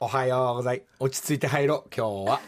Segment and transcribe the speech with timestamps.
[0.00, 2.40] おはようござい、落ち着いて入ろう、今日は。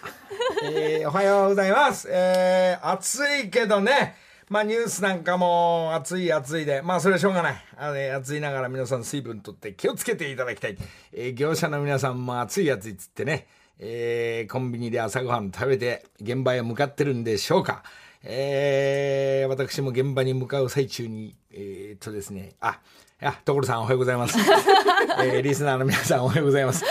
[0.63, 2.07] えー、おはようございます。
[2.09, 4.15] えー、暑いけどね、
[4.49, 7.65] まあニュースなんかも暑い暑いで、まあそれはしょうがない。
[7.77, 10.79] あのね、暑いながら皆さん水分とって気をつけていただきたい。
[11.13, 13.49] えー、業者の皆さんも暑い暑いっつってね、
[13.81, 17.83] えー、コンビニで朝ごはん食べて現場へ向かってるんでしょうか。
[18.23, 22.79] えー、私も現場に向かう最中に、えー、っとですね、あ、
[23.23, 24.39] いや、所さんおはようございます。
[25.23, 26.83] えー、リスナーの皆さんおはようございます。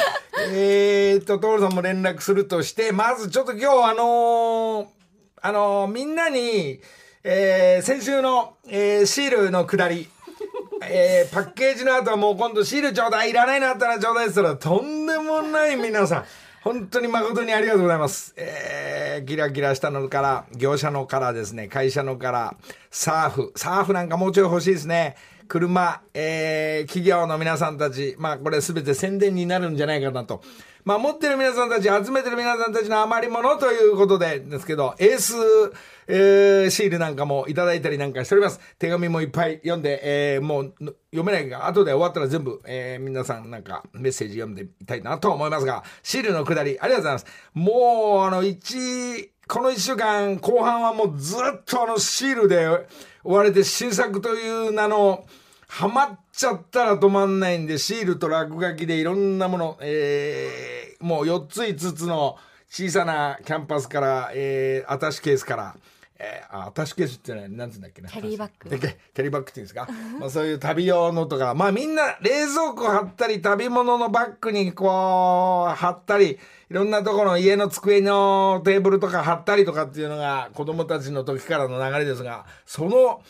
[0.53, 4.85] えー、っと、所さんも連絡するとして、まずちょっと今日あのー、
[5.41, 6.81] あのー、みんなに、
[7.23, 10.07] えー、先週の、えー、シールのくだり、
[10.88, 16.25] えー、パッケージの後はもう今度シールちょうだい、いらないなったらちょうだいって言ったら、とんでもない皆さん。
[16.61, 18.35] 本当に誠にありがとうございます。
[18.38, 22.55] えー、ギラギラしたのから、業者のからですね、会社のから、
[22.91, 25.16] サーフ、サーフなんかもうちょい欲しいですね。
[25.50, 30.42] 車、えー、企業の皆さんたち、まあこれすべて宣伝になるんじゃないかなと。
[30.86, 35.33] まあ持ってる皆さんたち、集めてる皆さんたちの余り物ということでですけど、エース、
[36.08, 38.59] えー、シールなんかもいただいたりなんかしております。
[38.77, 40.00] 手紙もいっぱい読んで、
[40.36, 40.73] えー、もう
[41.11, 47.25] 読めないが、後で終わったら全部、えー、皆さんなんかメッセージ読んでみたいなと思いますが、シールのくだり、ありがとうございます。
[47.55, 52.67] もう、あの、一、この一週間後半はもうずっとあのシールで
[53.23, 55.25] 追われて新作という名の、
[55.67, 62.38] ハマっちゃったら止まんないんで、シールと落書きでいろんなもの、えー、もう4つ5つの
[62.70, 65.75] 小さなキャンパスから、えー、アタッシュケースから、
[66.22, 68.09] えー、あ、アタッシュケースって何、なんつうんだっけな。
[68.09, 68.70] キャリーバッグ。
[68.70, 69.88] キャリーバッグっていうんですか？
[70.20, 76.31] まあそういう旅用のとか、まあみんな冷蔵庫貼ったり、旅物のバッグにこう、貼ったり、
[76.70, 83.22] いろんなところの家の机のテーブルとか貼ったりとかっていうのが子供たちの時からの流れですが、その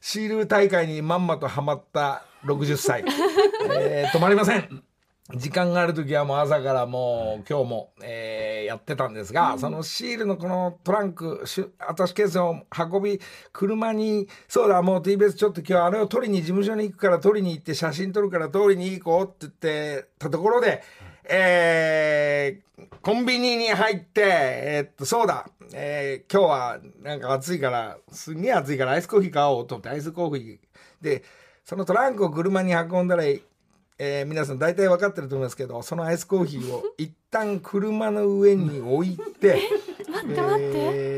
[0.00, 3.04] シール大会にまんまとハマった60歳。
[3.70, 4.82] えー、止まりません。
[5.30, 11.44] 時間がある時はもう朝からもう今日も、えー、やってたんですが、うん、そのシールのこのトランク、
[11.78, 13.20] アタッシュケースを運び、
[13.52, 20.82] 車に、そうだ、もう TBS ちょっと今日あれを取りに事務所に行くから取りに行って写真撮るから取りに行こうって言ってたところで、
[21.24, 30.58] えー、コンビニに入って、えー、っと、そうだ、えー、今日はなんか暑いから、すんげえ暑いからアイスコーヒー買おうと思ってアイスコーヒー。
[31.00, 31.22] で、
[31.64, 33.22] そのトランクを車に運んだら、
[33.98, 39.60] えー、皆さん大体分かってると思いますけど、そのアイスコーヒーを一旦車の上に置いて、
[40.22, 41.12] 待って待って。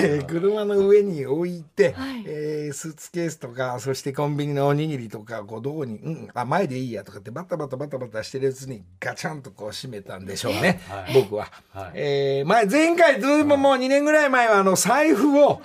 [0.00, 10.80] えー、車の上に置いて、はい、えー、スーツケースとか、そしてコンビニのおにぎりとか、こう、どこに、うん、あ、前でいいやとかって、バタバタバタバタしてるやつにガチャンとこう閉めたんでしょうね。
[10.88, 11.48] はい、僕は。
[11.72, 15.60] はい、えー、前、前回、ずいぶんもう2年ぐらい前は、あの、財布を、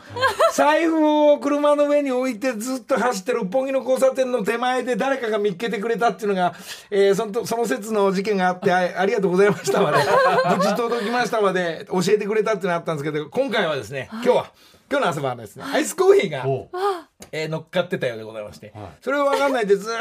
[0.53, 6.53] 財布を車の上に置いてずっと走ってる六本木の交差点の手前で誰かが見っけてくれたっていうのが、
[6.89, 9.97] えー、その、その説の事件があってあ、ありがとうございましたまで、
[10.57, 14.51] 無事届きましたまで、教えてくれたっていうのがあったんですけど、今回はですね、今日は、
[14.89, 16.45] 今日の朝晩ですね、アイスコーヒーが、
[17.31, 19.93] えー、乗っかってたようでございまして、それを分かんないでずー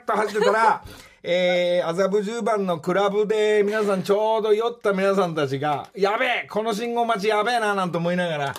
[0.00, 0.82] っと走ってたら、
[1.22, 8.54] えー、麻布十番のクラブで皆さんちょうど酔った皆さんたちが、やべえこの信号待ちやべえななんて思いながら、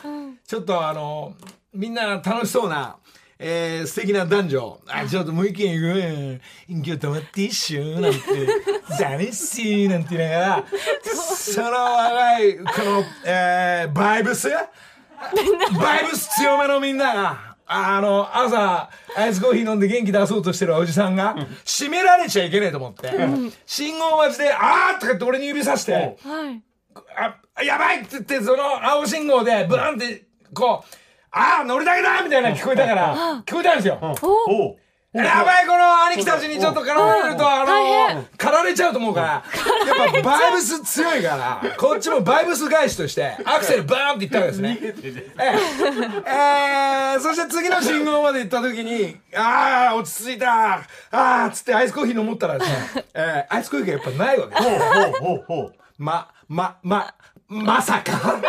[0.45, 1.33] ちょっとあの、
[1.73, 2.97] みんな楽しそうな、
[3.43, 6.39] えー、素敵な男女、あ、ちょっともう一軒行くよ。
[6.69, 8.19] 今日泊まって一緒なんて、
[8.99, 9.57] ダメっす
[9.87, 10.65] なんて言いながら、
[11.35, 14.47] その若い、この、えー、バイブス？
[14.47, 21.35] バイブス強めのみんなが、あの、朝、アイスコーヒー飲んで元気出そうとしてるおじさんが、
[21.65, 23.09] 閉められちゃいけねえと思って、
[23.65, 26.15] 信号待ちで、あーとかって俺に指さして、
[27.55, 30.95] あ、やばいって言って、その青信号で、ブランって、こう、
[31.31, 33.15] ああ乗りだけだみたいな聞こえたから、
[33.45, 33.97] 聞こえたんですよ。
[35.13, 39.43] やばい、この兄貴たちにちょっと絡まれると、あの、狩られちゃうと思うから、やっ
[40.13, 44.79] ぱバイブス強いから、こっちもバイブス返しとして、アクセルバーンっていったわけですね。
[44.81, 44.95] え
[47.17, 47.19] え。
[47.19, 54.67] そして次の信号まで行った時に、ああ、落ち着いた、ああ、つってアイスコーヒー飲もったらですね、えー、アイスコーヒーがやっぱないわけです。
[55.97, 57.13] ま、ま、ま、
[57.49, 58.39] まさか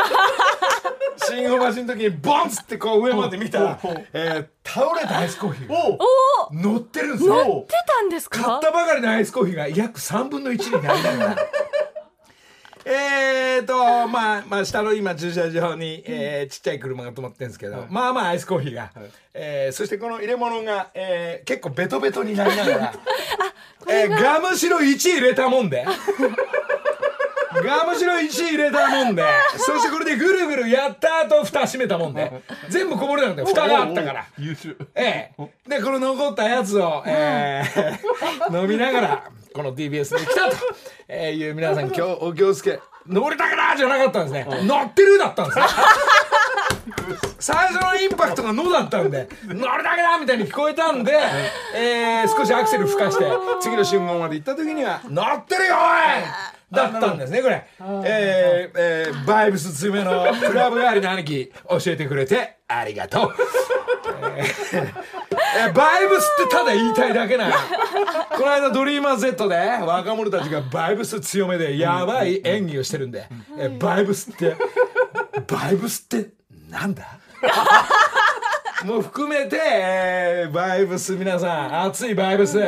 [1.17, 3.79] 信号待ちの時にボンつってこう上まで見たら、
[4.13, 5.77] えー、倒れたアイスコーヒーが
[6.53, 7.35] 乗ってるんですよ。
[7.45, 8.43] 乗ってたんですか？
[8.43, 11.37] 買ったばかりのアイスコーヒーが約3分の1になりながら。
[12.85, 18.91] えーと、まあ、まあ、下の今駐車場に、えー、ちっちゃい車が止まってるんですけど、まあまあアイスコーヒーが、
[19.35, 22.93] えー、そしてこの入れ物が、えー、結構ベトベトになりながら、
[23.89, 25.87] えー、ガムシロ1入れたもんで、
[27.61, 29.25] ガムシロ1入れたもんで。
[29.59, 32.43] そしてこれでぐるぐるやった後蓋閉めたもんで。
[32.69, 34.27] 全部こぼれなかったよ蓋があったから。
[34.39, 34.77] 優秀。
[34.95, 35.51] ええ。
[35.69, 40.57] でこの残ったやつを、えー飲みながらこの TBS に来たと、
[41.09, 42.81] えーいう皆さん 今日お気をつけ。
[43.07, 44.47] 乗れたかなじゃなかったんですね。
[44.65, 45.65] 乗ってるだったんですね。
[47.39, 51.19] 最初のインパクトが「の」だったんで「乗るだけだ!」みたいに聞こえたんで、
[51.75, 53.25] えー少しアクセル吹かして
[53.61, 55.79] 次の信号まで行った時には「乗ってるよお
[56.21, 56.23] い!」
[56.73, 57.67] だったんですねこれ。
[58.05, 63.35] えーえーバイブス強めのクラブ帰りの兄貴教えてくれてありがとう。
[64.35, 67.53] えーバイブスってただ言いたいだけなの。
[68.37, 73.27] この間ドリーマー Z で若者たちがバイブス強めでやばい演技をしてるんで、
[73.59, 74.57] えーバイブスって
[75.47, 76.31] バイブスって
[76.71, 77.05] なんだ？
[78.85, 82.67] もう含めて、えーバイブス皆さん熱いバイブス負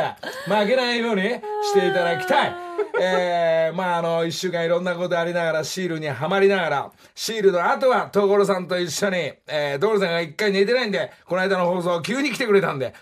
[0.67, 2.57] けないようにしていただきたい。
[3.01, 9.17] えー、まああの一週間いろんなことありながらシールにはまりながらシールの後は所さんと一緒に、
[9.49, 12.95] えー、所さんが一回寝てないんでこの間の放送急に来てくれたんで。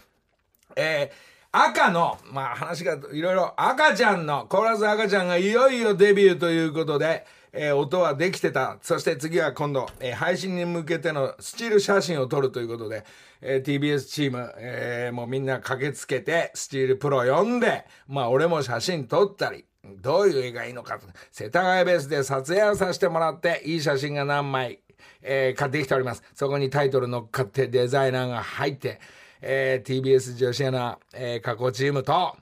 [0.76, 8.78] えー赤の、まあ話がいろいろ、赤ちゃんの、コーラス赤ちゃんがいよいよデビューということで、えー音はできてた。
[8.80, 13.04] そして次は今度、えー配信に向けてのスチール写真を撮るということで、
[13.42, 19.66] えー TBS チーム、えーもうみんな駆けつけて、スチールプロ呼んで、まあ俺も写真撮ったり、
[20.00, 24.80] どういう絵がいいのかと、世田谷ベースで撮影をさせてもらって、いい写真が何枚、
[25.20, 26.22] えー買ってきております。
[26.34, 28.98] そこにタイトル乗っかってデザイナーが入って、
[29.42, 32.34] えー TBS 女子アナ、えー過去チームと、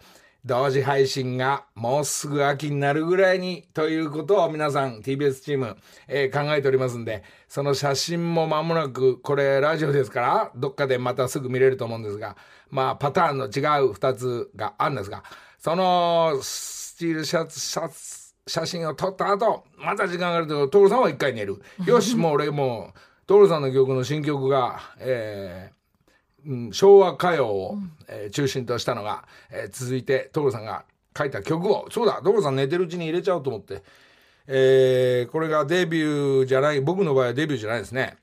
[0.45, 5.77] 同時配信がもうすぐ秋になるぐらいにということを皆さん TBS チーム、
[6.09, 12.37] えー考えておりますんで、その写真も間もなく、これラジオですから、どっかでまたすぐ見れると思うんですが、
[12.71, 15.23] まあパターンの違う2つがあるんですが、
[15.59, 21.61] そのスチールシャツ、シャツ、写真を撮った後、また時間があると、徹さんは一回寝る。
[21.87, 25.80] よし、もう俺もう、徹さんの曲の新曲が、えー
[26.47, 27.79] うん昭和歌謡を、
[28.09, 30.85] えー中心としたのが、えー続いて所さんが
[31.17, 33.83] 書いた曲をそうだ所さん寝てるうちに入れちゃおうと思って、
[34.47, 38.17] えーこれがデビューじゃない僕の場合はデビューじゃないですね。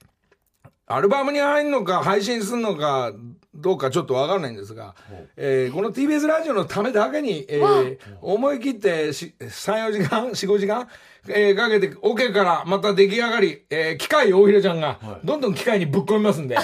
[0.89, 3.11] アルバムに入るのか配信するのか
[3.53, 4.95] どうかちょっとわからないんですが、
[5.35, 10.87] えーこの TBS ラジオのためだけに、えー思い切ってし34時間45時間、
[11.27, 16.57] えーかけてオ、ケからまた出来上がり、えー機械大平ちゃんがどんどん機械にぶっ込みますんで。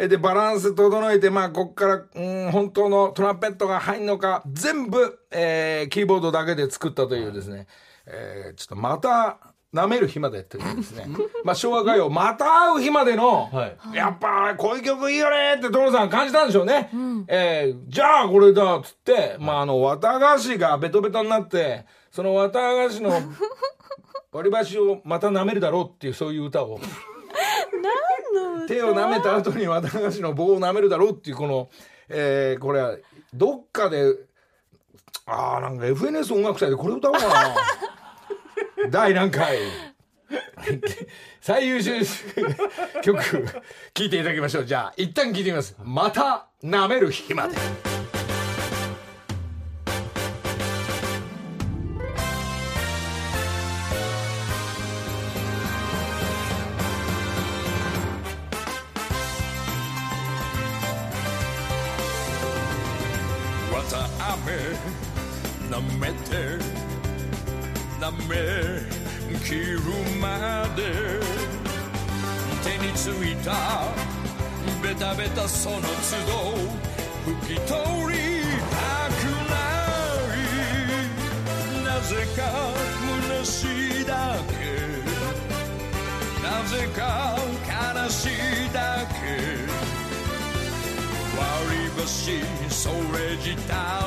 [0.00, 7.66] えーで、バランス整えて、まあ、こっから、うん、本当のトランペットが入んのか、全部、えーキーボードだけで作ったというですね、
[8.06, 9.38] えーちょっとまた、
[9.74, 11.06] 舐める日までというですね、
[11.44, 16.90] まあ、昭和歌謡、また会う日までの、はいやっぱ、こういう曲いいよねって、所さん感じたんでしょうね。
[17.26, 22.52] えーじゃあ、これだ、っつって、まあ、あの、綿菓子がベトベトになって、その綿
[22.86, 23.10] 菓子の
[24.30, 26.78] 割り箸をまた舐めるだろうっていう、そういう歌を。
[28.66, 31.68] 手を舐めた後に綿菓子の棒を舐めるだろうっていうこの、
[32.08, 32.96] えーこれは
[33.34, 34.14] どっかで
[35.26, 37.54] ああなんか FNS 音楽祭でこれ歌おうかな。
[38.90, 39.58] 第何回。
[41.40, 42.00] 最優秀
[43.02, 43.22] 曲
[43.94, 44.64] 聴いていただきましょう。
[44.64, 45.76] じゃあ一旦聴いてみます。
[45.82, 47.54] また舐める日まで
[73.44, 74.08] 「た。
[74.82, 75.88] ベタベタその都度
[77.26, 77.74] 拭き取
[78.14, 78.22] り
[78.70, 78.76] た
[79.10, 79.54] くな
[80.22, 80.38] い」
[81.84, 82.40] 「なぜか
[83.32, 84.52] 虚しいだけ」
[86.42, 87.00] 「なぜか
[87.66, 88.78] 悲しいだ
[89.08, 89.16] け」
[91.36, 91.46] 割
[91.84, 92.42] り箸
[92.72, 93.97] それ自体。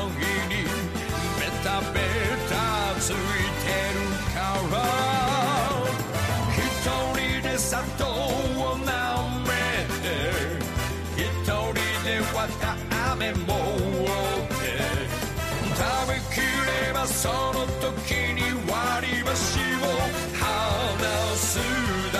[17.01, 19.87] ればその時に割り箸を
[20.37, 21.57] 離す
[22.13, 22.19] だ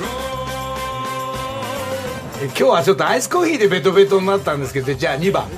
[0.00, 0.06] ろ
[2.40, 5.48] う今日はちょっとアイスコーヒーでベトベトになったんですけどじゃあ2番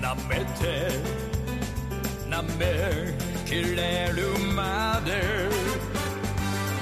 [0.00, 0.88] 舐めて
[2.28, 5.48] 舐めきれるまで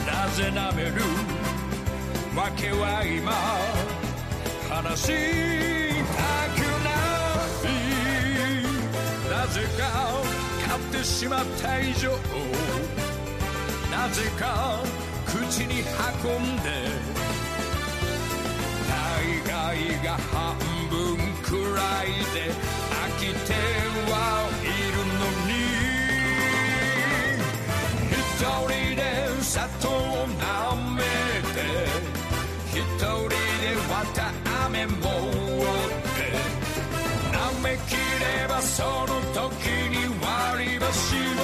[0.07, 1.03] なぜ舐める
[2.37, 3.33] わけは今
[4.69, 5.15] 話した
[6.55, 7.73] くない
[9.31, 10.26] なぜか
[10.77, 12.11] ってしまった以上
[13.91, 14.83] なぜか
[15.27, 15.83] 口に
[16.23, 16.71] 運んで
[18.89, 18.95] 大
[19.49, 20.57] 概が半
[20.91, 22.53] 分くらいで
[22.91, 23.53] 飽きて
[24.11, 24.15] は
[24.63, 25.51] いるのに
[28.13, 28.15] 一
[28.69, 29.01] 人で
[29.43, 29.93] 砂糖を
[30.29, 30.41] 舐
[30.95, 31.03] め
[31.55, 31.57] て
[32.71, 33.33] 一人で
[33.91, 34.19] わた
[34.65, 36.21] あめもって
[37.33, 39.86] 舐めきればその時
[40.87, 41.36] に割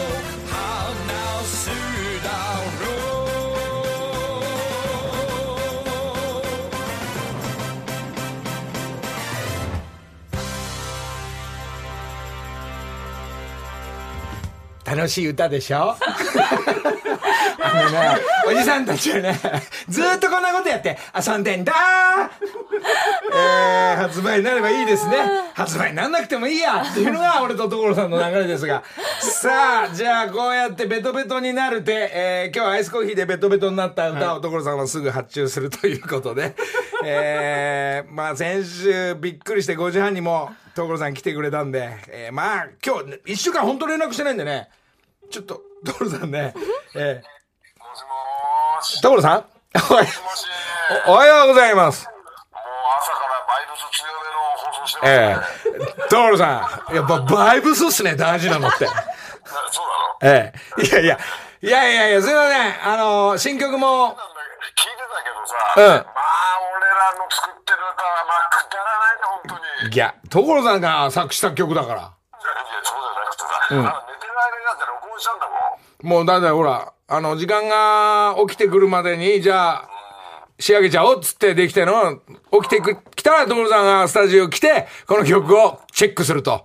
[14.94, 15.96] 楽しい歌でしょ？
[17.64, 17.98] あのね、
[18.46, 19.38] おじさんたちはね、
[19.88, 21.72] ずーっとこんなことやって遊んでんだ。
[23.34, 25.16] えー、発売になればいいですね。
[25.54, 26.82] 発売になんなくてもいいや。
[26.82, 28.82] っていうのが俺と所さんの流れですが。
[29.20, 36.54] さあ、じゃあこうやってベトベトになるて、えー、今日はアイスコーヒーでベトベトになった歌を所さんはすぐ発注するということで、
[37.04, 44.68] えー、まあ先週びっくりして5時半にも所さん来てくれたんで、えー、まあ今日1週間本当連絡してないんでね、
[45.32, 46.52] ちょっと所さんね、
[46.94, 47.22] え
[47.80, 49.46] もしもー所さん？
[49.90, 50.02] おい。
[50.02, 50.44] もしもし。
[51.06, 52.04] おおはようございます。
[52.04, 52.14] もう
[53.00, 55.80] 朝からバイブス強めの放送してますね。
[55.80, 56.10] ええ。
[56.10, 56.44] 所さ
[56.92, 58.84] ん、やっぱバイブスっすね、大事なのって。
[58.84, 59.86] なそう
[60.22, 60.36] なの？
[60.36, 60.82] ええ。
[60.82, 61.18] いやいや、
[61.62, 62.86] いやいやいや、すいません。
[62.86, 65.86] あの、新曲も、聞いてたけどさ、うん。
[65.88, 66.04] まあ
[66.76, 69.94] 俺らの作ってる歌はまあくだらないね、本当に。
[69.94, 72.00] いや、いや、所さんが作詞作曲だから。
[72.02, 76.18] いやそうじゃなくてさ、あの寝てる間にだって録音したんだもん。
[76.18, 79.88] もうだいたいほら、あの、時間が起きてくるまでに、じゃあ、
[80.58, 82.18] 仕上げちゃおうっつってできての、
[82.62, 86.50] 起きてく、来たら所さんがスタジオ来て、この曲をチェックすると。
[86.50, 86.64] のり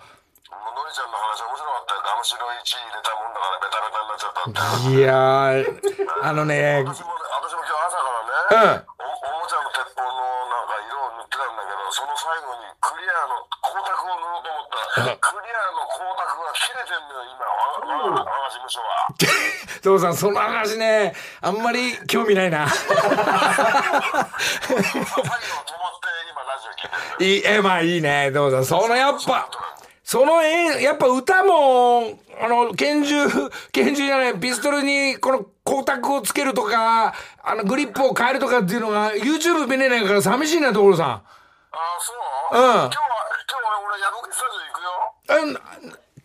[0.93, 2.01] ちゃんの話面白かったよ。
[2.01, 4.97] ガムシロ1入れたもんだからベタベタになっちゃったって。
[4.97, 10.13] いやー、あのね、私もね、私も今日朝からね、うんおおもちゃの鉄砲の
[10.49, 17.41] なんか色を塗ってたんだけど、その最後にクリアの光沢を塗ろうと思ったら、クリアの光沢が切れてんのよ、今、
[18.13, 19.10] 我が事務所は。
[19.81, 22.67] 所さん、その話ね、あんまり興味ないな。
[27.19, 28.29] いい、え、まあいいね。
[28.31, 28.63] どうぞ。
[28.63, 29.50] そのやっぱ、
[30.03, 33.15] そのえ、やっぱ歌も、あの、拳銃、
[33.72, 41.24] 拳銃じゃない、ピストルにこの光沢をつけるとか、あの、グリップを変えるとかっていうのが、YouTube 見れないから寂しいな、所さん。
[41.71, 42.17] ああ、そう
[42.55, 43.12] うん今日は、
[43.47, 44.88] 今日は俺、矢吹スタジオ行くよ。
[45.27, 45.59] え、な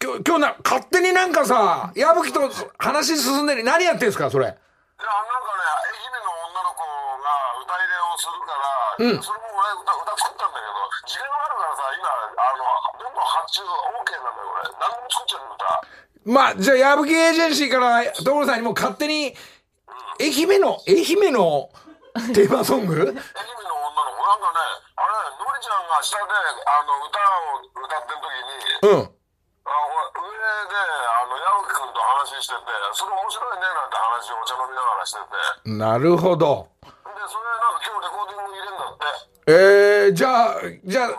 [0.02, 2.40] 今日、今日な、勝手になんかさ、矢吹と
[2.78, 4.46] 話進んでる何やってんすか、それ？
[4.46, 10.78] いや、なんかね、愛媛の女の子が歌入れをするから、それも俺歌、歌作ったんだけど、
[11.10, 12.62] 時間があるからさ、今、あの、
[13.02, 14.70] どんどん発注 OK なんだよ、俺。
[14.78, 15.82] 何でも作っちゃう歌。
[16.24, 19.34] まあ、じゃあ、矢吹エージェンシーから、所さんにも勝手に、
[20.20, 21.70] 愛媛の、愛媛の
[22.34, 22.92] テーマソング？
[23.00, 24.60] 愛媛の女の子、なんかね、
[24.96, 26.32] あれ、のりちゃんが下で、
[26.68, 29.16] あの、歌を歌ってる時に、うん。
[29.64, 30.28] あほら上
[30.68, 32.60] で、あの、矢吹くんと話してて、
[32.92, 36.68] それ面白いね、なんて話をお茶飲みながらしてて、なるほど。
[36.82, 36.90] で、
[37.28, 39.32] それなんか今日レコーディング入れんだって。
[39.46, 41.10] えー、じゃあ、じゃあ、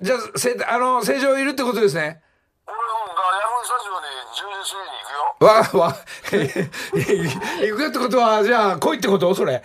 [0.00, 2.20] じゃあ、せ、あの、正常いるってことですね。
[2.66, 5.24] 俺、うん、だから矢吹スタジオに10時過ぎに行くよ。
[5.40, 5.94] わ、わ、
[7.64, 9.34] 行くってことは、じゃあ、来いってこと？
[9.34, 9.62] それ。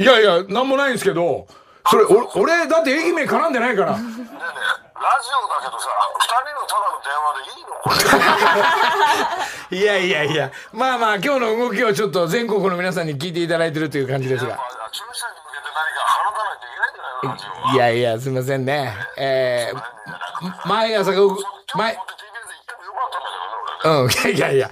[0.00, 1.46] いやいや、なんもないんですけど、
[1.86, 3.92] それ、お俺、だって愛媛絡んでないから。
[3.92, 5.88] ねえねえ、ラジオだけどさ、
[6.18, 7.90] 二人のただの電話でいいのこ
[9.70, 9.78] れ。
[9.78, 14.58] いやいやいや、まあまあ、今日の動きをちょっと全国の皆さんに聞いていただいてるという感じですが。
[17.74, 18.94] いやいや、すみませんね。
[19.18, 21.20] えー、毎朝が、
[21.76, 21.96] 毎。
[23.84, 24.70] うん、いやいやいや、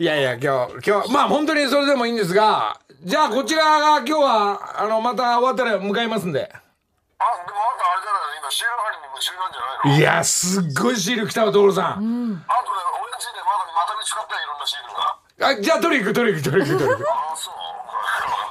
[0.00, 6.40] いやいや、今日、今日、まあ本当にそれでもいいんですが、じゃあこちらが今日は、あの、また終わったら向かいますんで。
[6.40, 8.40] あ、でもあんたあれじゃないの？
[8.40, 10.00] 今、シール貼りに夢中なんじゃないの？
[10.00, 11.84] いや、すっごいシール来たわ、所さん。
[11.84, 15.20] あとね、俺んちでまだまた見つかったよ、いろんなシールが。
[15.52, 17.12] あ、じゃあ取り行く、取り行く、取り行く、取り行く。
[17.12, 17.54] あ、そう。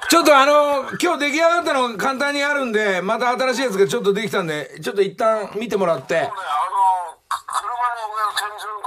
[0.05, 6.13] ちょっとあの、今日出来上がったのが簡単にあるんで、また新しいやつがちょっとできたんで、ちょっと一旦見てもらって。
[6.13, 6.29] ね、あの、
[7.25, 8.78] く車の上の天井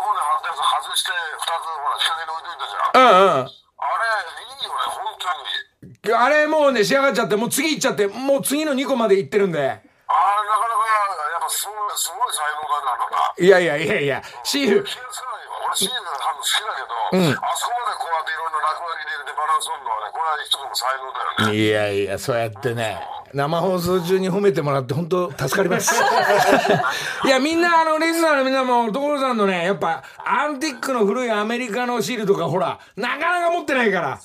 [0.53, 3.01] やつ外して、二つ、ほら、日陰に置いといたじゃん。
[3.01, 3.49] うんうん。
[3.49, 4.13] あれ、
[4.45, 6.15] いいよね、本当に。
[6.15, 9.59] あれもうね、仕上がっちゃって、もう次行っちゃって、もう次の2個まで行ってるんで。
[9.59, 10.85] あれ、なかなか、
[11.33, 13.43] やっぱすごい、すごい才能だなた。
[13.43, 14.81] いやいやいやいや、シール。
[14.81, 16.03] 俺、シール
[16.43, 21.57] 好きだけど、あそこまでこうやっていろんな落書きでバランス取るのはね、これは一つの才能だよね。
[21.57, 22.99] いやいや、そうやってね、
[23.35, 25.95] 生放送中に褒めてもらって本当助かります。
[27.25, 34.21] いや、みんな、あの、リスナーのみんなも、所さんのね、やっぱ、アンティックの古いアメリカのシールとか、ほら、なかなか持ってないから。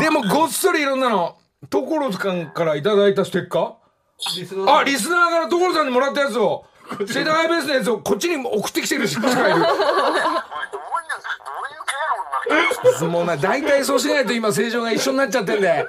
[0.00, 1.36] でも、ごっそりいろんなの、
[1.70, 3.74] 所さんからいただいたステッカー？
[4.78, 6.64] あ、リスナーから所さんにもらったやつを、
[7.06, 9.40] 世代ベースのやつをこっちに送ってきてる人がいる。
[9.40, 9.78] おいどういう、どういう
[11.86, 15.88] 経路になってるんですかもうな、大体そうしないと今、正常が一緒になっちゃってんで。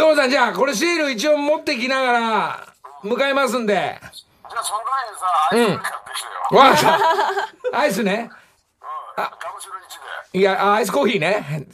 [0.00, 2.66] 所さん、じゃあ、これシール一応持ってきながら、
[3.02, 3.74] 向かいますんで。
[3.74, 6.58] じゃあその時にさ、アイス買ってきてよ。
[6.58, 7.78] わかった。
[7.78, 8.30] アイスね。
[8.30, 9.22] うん。
[9.22, 10.38] ガムシロ1で。
[10.38, 11.66] いや、アイスコーヒーね。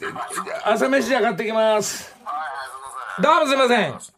[0.65, 2.13] 朝飯じゃ買ってきます。
[2.25, 2.33] は
[3.23, 3.87] いはい、すいません。
[3.87, 4.17] どうもすいません。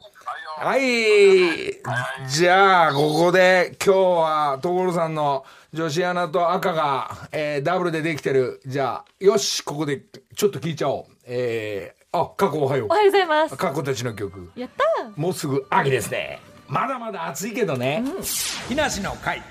[0.66, 2.30] はい。
[2.30, 8.60] じゃあ、ここで、今日は、所さんの女子アナと赤が、えーダブルでできてる。
[8.66, 10.02] じゃあ、よし、ここで、
[10.36, 11.14] ちょっと聞いちゃおう。
[11.26, 12.90] えー、あ、過去おはようお。
[12.90, 13.56] はようございます。
[13.56, 14.52] 過去たちの曲。
[14.56, 16.40] やったもうすぐ秋ですね。
[16.68, 18.04] まだまだ暑いけどね。
[18.68, 19.44] 木梨の会。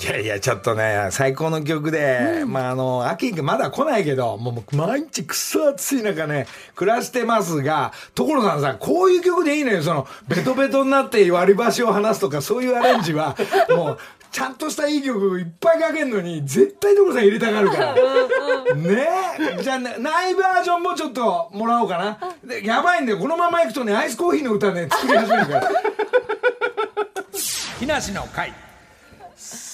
[0.00, 13.36] いやいや、ちょっとね、最高の曲で、まあ、あの、秋まだ来ないけど、もう毎日くそ暑い中ね、暮らしてますが、所さんさ、こういう曲でいいのよ、その、ベトベトになって割り箸を離すとか、そういうアレンジは、
[13.76, 13.98] もう、
[14.30, 17.94] ちゃんとしたいい曲いっぱいかけんのに、絶対所さん入れたがるから。
[18.74, 19.08] ね
[19.58, 19.62] え。
[19.62, 22.18] じゃあ、ねないバージョンもちょっともらおうかな。
[22.42, 23.18] でやばいんだよ。
[23.18, 25.70] このまま行くとね、アイスコーヒーの歌ね、作り始めるから。
[27.78, 28.54] 木梨の会。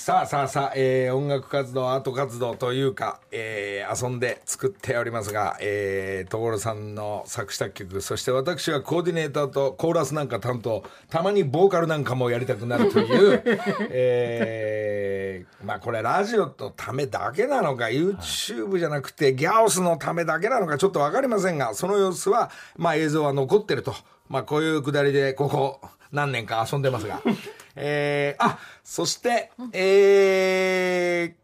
[0.09, 13.43] さあさあさあ、えー音楽活動、アート活動というか、えー遊んで作っておりますが、えー、所さんの作詞作曲、そして私はコーディネーターとコーラスなんか担当、たまにボーカルなんかもやりたくなるという、
[13.93, 23.95] えーまあこれラジオのためだけなのか、YouTube じゃなくてギャオスのためだけなのかちょっとわかりませんが、その様子は、まあ映像は残ってると。
[24.31, 27.21] まあこういうくだりで、ここ何年か遊んでますが。
[27.81, 31.35] えー、あ、そして、え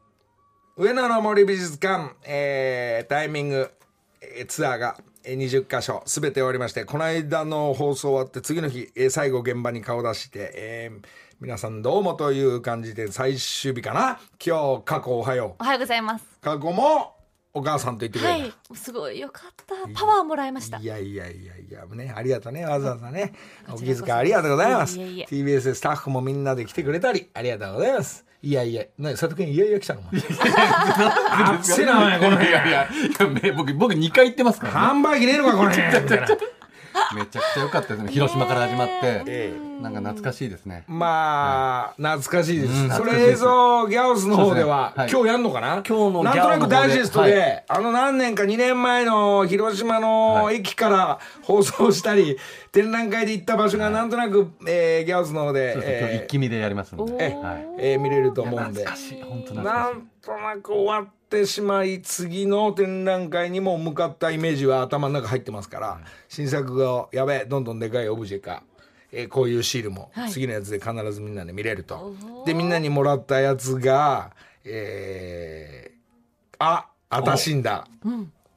[0.76, 3.70] ー、上野の森美術館、えー、タイミング、
[4.20, 11.06] えーツアーが、えー20箇所すべて終わりまして、この間の放送終わって次の日、えー最後現場に顔出して、えー
[11.40, 14.20] 皆さんどうもという感じで最終日かな？
[14.44, 16.24] 今日、過去おはよおはようございます。
[16.40, 16.44] う。
[16.44, 17.13] 過去も
[17.56, 18.34] お母さんと言ってくれた。
[18.36, 18.52] はい。
[18.74, 19.74] すごいよかった。
[19.94, 20.84] パワーもらいましたい。
[20.84, 23.32] やいやいやいや、ね、ありがとうね、わざわざね。
[23.72, 24.98] お気遣いありがとうございます。
[24.98, 28.24] TBS でスタッフもみんなで来てくれたり、ありがとうございます。
[28.42, 30.02] いやいや、なに、佐藤君いやいや来たの？
[31.54, 32.48] 熱いな、お前、この辺。
[32.50, 35.00] いやいや、いやめ僕、僕2回行ってますから、ね。
[35.00, 35.86] 販売機ねえのか、この辺。
[35.86, 36.26] みたいな
[37.14, 38.12] めちゃくちゃ良かったですね。
[38.12, 39.22] 広島から始まって。
[39.26, 40.84] えなんか懐かしいですね。
[40.86, 42.72] まあ、懐かしいです。
[42.72, 45.82] うんそ懐かしいですれ映像、ギャオスの方では、今日やんのかな？
[45.86, 52.36] 今日のなんとなくダイジェストで、あの何年か2年前の広島のはい駅から放送したり、
[52.72, 57.14] 展覧会で行った場所がなんとなく、えーギャオスの方で、一気見でやりますんおで。
[57.18, 59.22] えーはいえー見れると思うんで懐かしい。
[59.22, 59.98] 本当懐なかしい。
[59.98, 68.62] んとなく終わってしまい次の展覧会にも向かったイメージは頭の中入ってますから、新作がやべえどんどんでかいオブジェか、
[69.10, 70.30] えーこういうシールもはい。
[70.30, 72.46] 次のやつで必ずみんなで見れると、おー。
[72.46, 74.30] でみんなにもらったやつが
[74.64, 77.86] えー、ああたしんだ。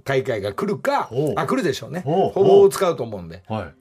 [0.04, 2.02] 大会が来るかおあ来るでしょうね。
[2.06, 3.44] おほぼ使うと思うんで。
[3.48, 3.74] はい。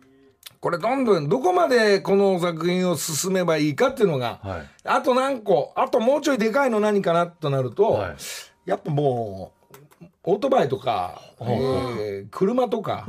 [0.59, 4.67] これどんどんどこまでこの作品を進めばいいかっていうのが、はい。
[4.85, 8.17] あと何個あともうちょいでかいの何かなとなると、はい
[8.67, 9.53] やっぱも
[10.03, 13.05] うオートバイとか、えー車とか。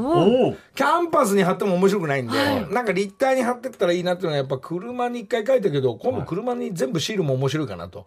[0.75, 8.05] キャンパスに貼っても面白くないんで、なんか立体に貼ってったらいいなっていうのはやっぱ車に一回書いたけど今度車に全部シールも面白いかなと。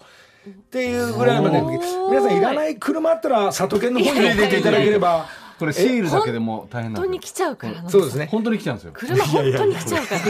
[0.48, 5.26] っていうぐらいまで皆さんいらない車あったら里犬の方に送っていただければ
[5.58, 7.02] これシールだけでも大変なんですよ。
[7.02, 7.90] 本当に来ちゃうからな。
[7.90, 8.92] そうですね本当に来ちゃうんですよ。
[8.94, 10.20] 車本当に来ちゃうから。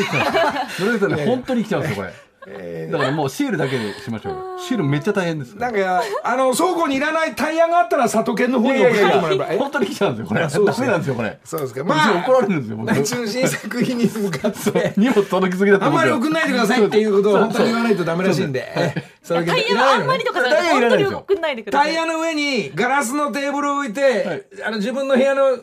[1.26, 2.29] 本当に来ちゃう んですよ、これ。
[2.46, 4.58] だからもうシールだけでしましょうよ。
[4.58, 5.54] シールめっちゃ大変です。
[5.54, 9.46] なんかあの倉庫にいらないタイヤがあったら里犬の方に送ってもらえば。
[9.50, 10.40] え本当に来ちゃうんですよ、これ。
[10.40, 10.86] ダそうですね。
[10.86, 11.38] メなんですよ、これ。
[11.44, 11.84] そうですか。
[11.84, 12.88] まあ、怒られるんですよ、僕。
[12.88, 14.92] 来週の新作品に向かって。
[14.96, 18.94] 荷物届きすぎだってあんまり送んないでくださいっていうことを本当に言わないとダメらしいんで。
[19.22, 21.18] それタイヤのあんまりとかじゃなくて、タイヤいですよ。
[21.18, 21.86] 送んないでください。
[21.88, 25.58] タイヤの上にガラスのテーブルを置いて、あの自分の部屋の、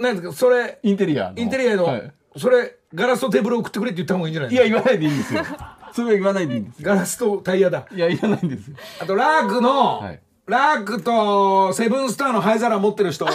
[0.00, 1.38] なんですか、それ、インテリアの。
[1.38, 2.12] インテリアの、はい。
[2.36, 5.44] それ、ガラスとテーブルを送ってくれって言った方がいいんじゃないいや、言わないでいいんですよ。
[5.96, 6.88] それは言わないでいいんですよ。
[6.90, 7.86] ガラスとタイヤだ。
[7.90, 8.76] いや、いらないんですよ。
[9.00, 13.26] あと、ラークの、はいラークとセブンスターの灰皿持ってる人、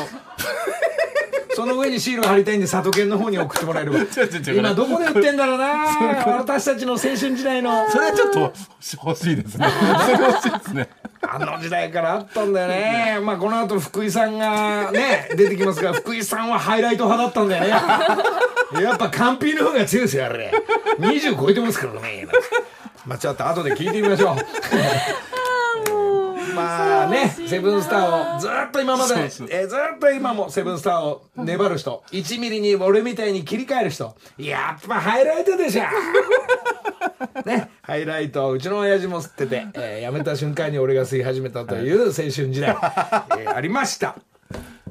[1.62, 4.00] その上にシールを貼りたいんで、里犬の方に送ってもらえれば。
[4.00, 5.65] 違う違う違う今どこで売ってんだろうな
[6.38, 7.88] 私たちの青春時代の。
[7.91, 8.39] それはちょっと
[9.06, 9.67] 欲しいですね。
[10.06, 10.89] それ欲しいですね。
[11.21, 13.19] あの時代からあったんだよね。
[13.21, 18.41] まあこの後福井さんがね、出てきますが、福井さんはハイライト派だったんだよね。
[18.80, 20.52] やっぱカンピの方が強いですよあれ
[21.00, 22.26] 20超えてますからね
[23.06, 24.36] まあちょっと後で聞いてみましょう
[26.56, 35.84] まあね セブンスターをずっと今までえーずっと今もセブンスターを粘る人 1ミリに俺みたいに切り替える人やっぱハイライトでしょ
[37.46, 42.70] ね、ハイライトうちの親父も吸ってて、えー辞めた瞬間に俺が吸い始めたという青春時代、
[43.40, 44.16] えーありました。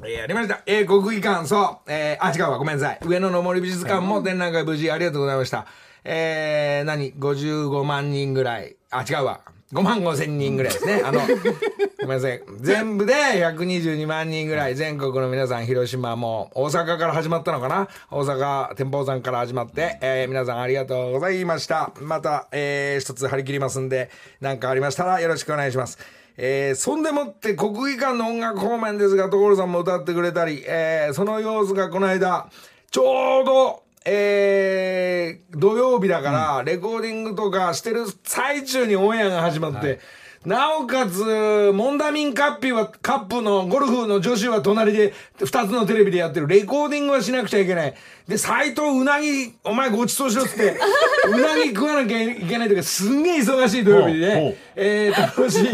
[0.03, 0.59] えーありました。
[0.65, 1.91] えー国技館、そう。
[1.91, 2.99] えーあ、違うわ、ごめんなさい。
[3.05, 5.65] 上野の森美術館も展覧会無事ありがとうございました。
[6.03, 8.75] えー、何 ?55 万人ぐらい。
[8.89, 9.41] あ、違うわ。
[9.73, 11.01] 5万5千人ぐらいですね。
[11.05, 12.41] あの、ごめんなさい。
[12.59, 17.87] 全部で122万人ぐらい、全国の皆さん、広島も、大阪から始まったのかな？
[18.09, 21.91] 大阪天保山から始まって、えー皆さんありがとうございました。
[22.01, 24.09] また、えー一つ張り切りますんで、
[24.41, 25.97] 何かありましたらよろしくお願いします。
[26.37, 32.47] えーそんでもって国技館の音楽方面ですが、所さんも歌ってくれたり、えーその様子がこの間、
[32.89, 39.99] ちょうど、えー土曜日だから、レコーディングとかしてる最中にオンエアが始まって、
[40.45, 46.47] なおかつ、モンダミンカッピは、カップのゴルフの女子は隣で、二つのテレビでやってる。
[46.47, 47.93] レコーディングはしなくちゃいけない。
[48.27, 50.79] で、斎藤うなぎ、お前ごちそうしろって、
[51.29, 55.67] うなぎ食わなきゃいけないとか、すんげえ忙しい土曜日でね、えー、楽しい。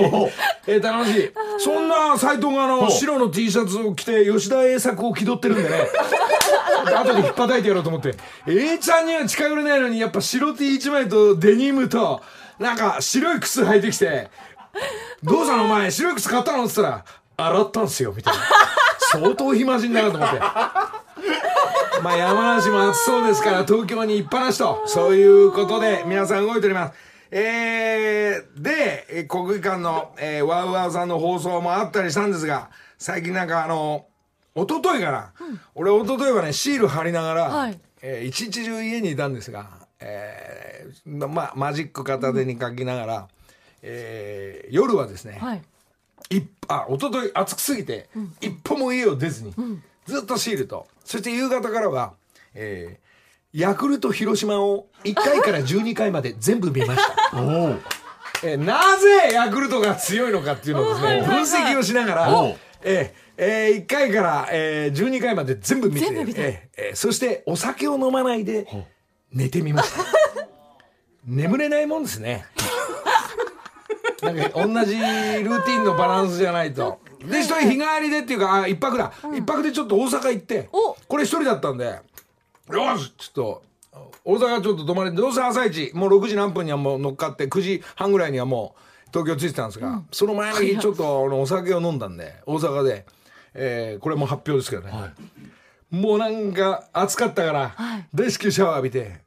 [0.67, 1.32] えー、楽しい。
[1.60, 5.88] そんな斎藤があの、白の T シャツを着て、吉田栄作を気取ってるんでね。
[6.93, 8.15] 後で引っ叩いてやろうと思って。
[8.47, 12.21] A ちゃんには近寄れないのに、やっぱ白 T 一枚とデニムと、
[12.60, 14.30] なんか白い靴履いてきて、
[15.23, 18.39] どうしたのお前、白い靴買ったのって言ったら、洗ったんすよ、みたいな。
[19.11, 20.39] 相当暇人だなと思って。
[22.03, 26.93] まあ山梨も暑そうですから、東京に行っぱなしと、そういうことで皆さん動いております。
[27.31, 34.05] えー、で、えー国技館の、えー、ワウワウさんの放送もあったりしたんですが、最近なんかあの、
[34.55, 35.31] 一昨日かな、
[35.75, 39.65] 俺一昨日はね、シール貼りながら、はいえー一日中家にいたんですが、
[39.99, 43.27] えーまあ、マジック片手に書きながら、
[43.81, 45.61] えー夜はですね、はい。
[46.29, 48.09] 一あ一昨日暑くすぎて、
[48.41, 49.53] 一歩も家を出ずに、
[50.05, 52.13] ずっとシールとそして夕方からは、
[52.53, 53.07] えー
[53.53, 57.75] ヤクルト広島を1回から12回まで全部見ました、 おお。
[58.43, 61.45] えーなぜヤクルトが強いのかっていうのをですね、はいはいはい。
[61.45, 62.27] 分析をしながら
[62.83, 66.41] えーえ1回から、えー12回まで全部見て見て。
[66.41, 68.67] えーえーそしてお酒を飲まないで
[69.31, 70.03] 寝てみました。
[71.25, 72.45] 眠れないもんですね
[74.21, 76.99] なんか同じルーティンのバランスじゃないと。
[77.19, 79.12] で、一人日帰りでっていうか、あ、一泊だ。
[79.36, 83.63] 一泊でちょっと大阪行ってお、これ一人だったんで、よしちょっと、
[84.23, 93.06] 大阪ちょっと泊まれて、どうせ朝一、もう6時何分にはもう乗っかって、9時半ぐらいにはもう東京着いてたんですが、その前の日ちょっとあのお酒を飲んだんで、大阪で、
[93.53, 94.93] えーこれも発表ですけどね。
[95.89, 97.75] もうなんか暑かったから、
[98.13, 99.21] レスキューシャワー浴びて、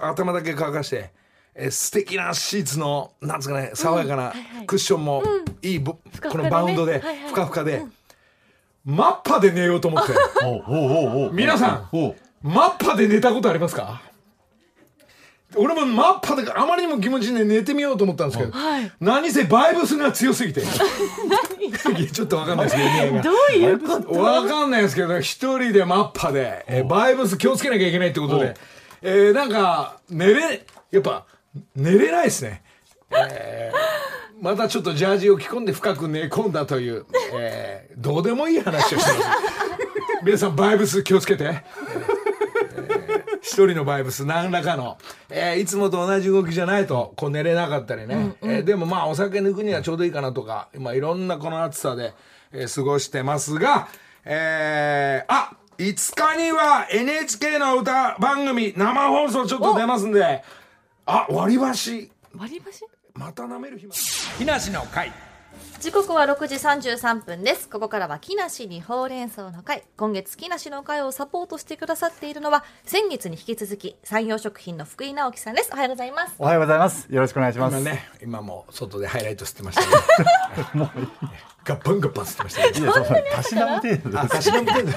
[0.00, 1.10] 頭だけ乾かして、
[1.58, 4.32] えー素敵なシーツの、なんですかね、爽やかな
[4.66, 5.22] クッションも、
[5.62, 5.94] いいぼ、
[6.30, 7.82] このバウンドで、ふかふかで、
[8.84, 10.12] マッパで寝ようと思って、
[11.32, 11.88] 皆さん
[12.42, 14.00] マッパで寝たことありますか？
[15.54, 18.92] 俺もマッパであまりにも気持ちいいんで寝てみようと思ったんですけど、はい。
[19.00, 20.60] 何せバイブスが強すぎて。
[22.12, 24.10] ちょっとわかんないですけど ねどういうこと？
[24.20, 28.54] わかんないですけど、一人でマッパで、えーバイブス気をつけなきゃいけないってことで、
[29.02, 31.24] えーなんか、寝れ、やっぱ、
[31.74, 32.62] 寝れないですね。
[33.12, 34.06] えー
[34.38, 39.30] またちょっとジャージを着込んで深く寝込んだという、えーどうでもいい話をしてます。
[40.24, 41.44] 皆さん、バイブス気をつけて。
[41.44, 41.62] えー
[43.40, 44.98] 一人のバイブス何らかの、
[45.30, 52.12] えーいつもと同じ動きじゃないとこう寝れなかったりね、えーでもまあお酒抜くにはちょうどいいかなとか今いろんなこの暑さで、
[52.52, 53.88] えー過ごしてますが、
[54.24, 60.42] えーあ5日には NHK の歌番組生放送ちょっと出ますんで
[61.06, 62.84] あ割り箸割り箸？
[63.14, 64.00] また舐める日まで
[64.38, 65.12] 木梨の会
[65.80, 67.68] 時刻は6時33分です。
[67.68, 69.84] ここからは木梨にほうれん草の会。
[69.96, 75.70] 今月木梨の会をサポートしてくださっているのは、先月に引き続き、産業食品の福井直樹さんです。
[75.72, 76.34] おはようございます。
[76.38, 77.06] おはようございます。
[77.10, 77.76] よろしくお願いします。
[77.78, 79.82] 今ね今も外でハイライト吸ってました
[80.72, 80.90] けど
[81.64, 84.28] ガッパンガッパン吸ってましたけどいや、たしなむ程度。
[84.28, 84.92] たしなむ程度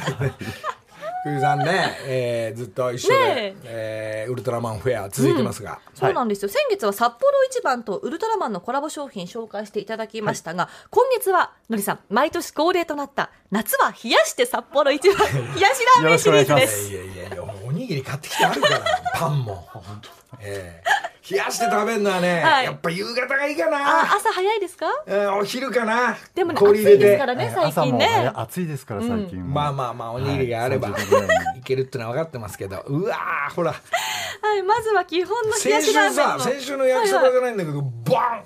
[1.26, 1.36] だね。
[1.36, 6.50] ふうさんね、えーずっと一緒で、ねえーウルトラマンフェア続いてますが、そうなんですよ。
[6.50, 15.18] 先月は札幌一番とウルトラマンのコラボ商品紹介していただきましたが、今月はのりさん、毎年恒例となった夏は冷やして札幌一番
[15.56, 16.92] 冷やしラーメンシリーズですす。
[16.92, 18.82] いやいやいや、おにぎり買ってきてあるから、
[19.14, 19.68] パンも。
[20.40, 22.66] えー冷やして食べるのはね、はい。
[22.66, 24.02] やっぱ夕方がいいかあな。
[24.16, 24.88] 朝早いですか？
[25.06, 26.18] うんお昼かな。
[26.34, 27.06] でもね氷入れて。
[27.06, 27.26] 暑いですか。
[27.28, 29.54] らね最朝も近ね早暑いですから最近。
[29.54, 36.40] まあまあまあ、おにぎりがあれば、はい30度ぐらいいけるってのは分かってますけど、うわー、ほら、はいまずは基本の冷や先週しラーメンさ、の。
[36.40, 38.46] 先週の焼きそばじゃないんだけど、バン。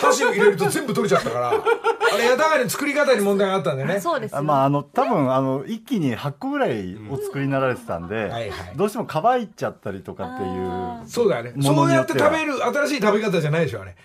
[0.00, 4.00] 箸を入れると全部取れちゃったから、あれ、やたがに作り方に問題があったんだよね。
[4.00, 8.50] そうですよあまああの多分あの一気に8個ぐらいお作りになられてたんで、はいはい。
[8.76, 10.46] どうしても乾いちゃったりとかってい
[11.01, 11.52] うそうだよね。
[11.56, 13.96] もそうやって食べる、新しい食べ方じゃないでしょ、あれ。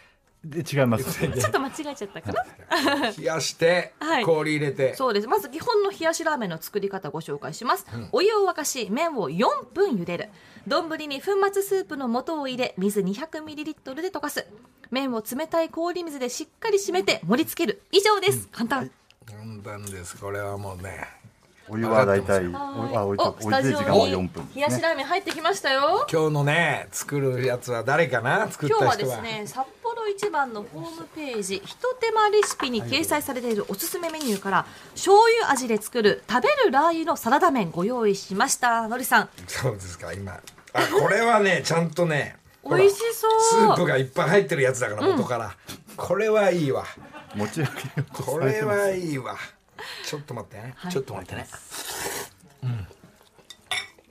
[0.46, 1.20] で違います。
[1.20, 3.12] ちょっと間違えちゃったかな？
[3.18, 4.96] 冷やしてはい、氷入れて。
[4.96, 10.30] そうですまず基本の冷やしラーメンの作り方ご紹介します、お湯を沸かし麺を4分茹でる
[10.68, 14.46] 丼に粉末スープの素を入れ水 200ml で溶かす
[14.92, 18.92] 麺を冷たい氷水でしっかり締めて盛り付ける以上です、簡単
[19.26, 20.18] 簡単です。
[20.18, 21.17] これはもうね。
[21.70, 28.48] お湯はだいたいおあ置いとおいてる時間はに4分冷やしラーメン入ってきましたよ今日のね、作るやつは誰かな？
[28.50, 29.22] 作っ今日はた人は。
[29.22, 40.34] ですね札幌一番のホームページひと手間レシピに掲載されているおすすめメニューから醤油味で作る食べるラー油のサラダ麺ご用意しましたのりさんそうですか、今。
[40.34, 40.40] あ、
[41.02, 45.56] これはね、 ちゃんとね、美味しそうスープがいっぱい入ってるやつだから、元から。
[45.96, 46.86] これはいいわ。
[47.36, 47.72] 持ち上げ
[48.24, 48.62] これ。
[48.62, 49.36] はいいわ。
[50.06, 50.58] ちょっと待って。
[50.58, 50.74] ね。
[50.76, 50.92] はい。
[50.92, 51.48] ちょっと待ってね。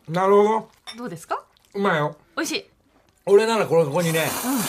[0.08, 0.14] うん。
[0.14, 0.68] なるほど。
[0.98, 1.42] どうですか？
[1.74, 2.16] うまいよ。
[2.36, 2.64] 美味しい。
[3.26, 4.26] 俺ならこれここにね、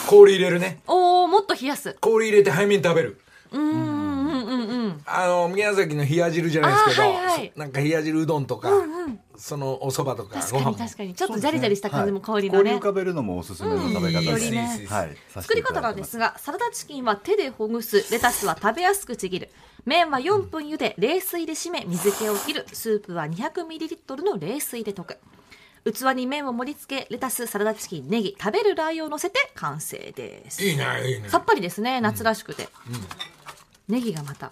[0.08, 0.82] 氷入れるね。
[0.88, 1.96] おおもっと冷やす。
[2.02, 3.22] 氷入れて背面食べる。
[3.52, 8.70] うんうんうんうんあの宮崎の冷や汁じゃないですけど、はいはいなんか冷や汁うどんとか、
[9.38, 11.14] そのお蕎麦とか確かに確かに。
[11.14, 12.72] ちょっとジャリジャリした感じも香りのね。
[12.72, 14.46] 氷浮かべるのもおすすめの食べ方いいです。
[14.46, 14.72] よりね。
[14.74, 15.18] いいですはい。
[15.30, 18.12] 作り方なんですがサラダチキンは手でほぐす。
[18.12, 19.50] レタスは食べやすくちぎる
[19.88, 22.66] 麺は4分茹で冷水で締め水気を切る。
[22.74, 25.18] スープは 200ml の冷水で溶く。
[25.86, 30.62] 器に麺を盛り付けレタスサラダチキンネギ食べるラー油を乗せて完成です。
[30.62, 31.30] いいねいいね。
[31.30, 32.68] さっぱりですね夏らしくて、
[33.88, 34.52] ネギがまた。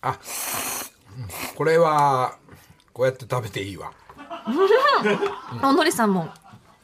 [0.00, 0.16] あ、うん。
[1.54, 2.36] これは
[2.92, 3.92] こうやって食べていいわ。
[5.62, 6.30] あのりさんも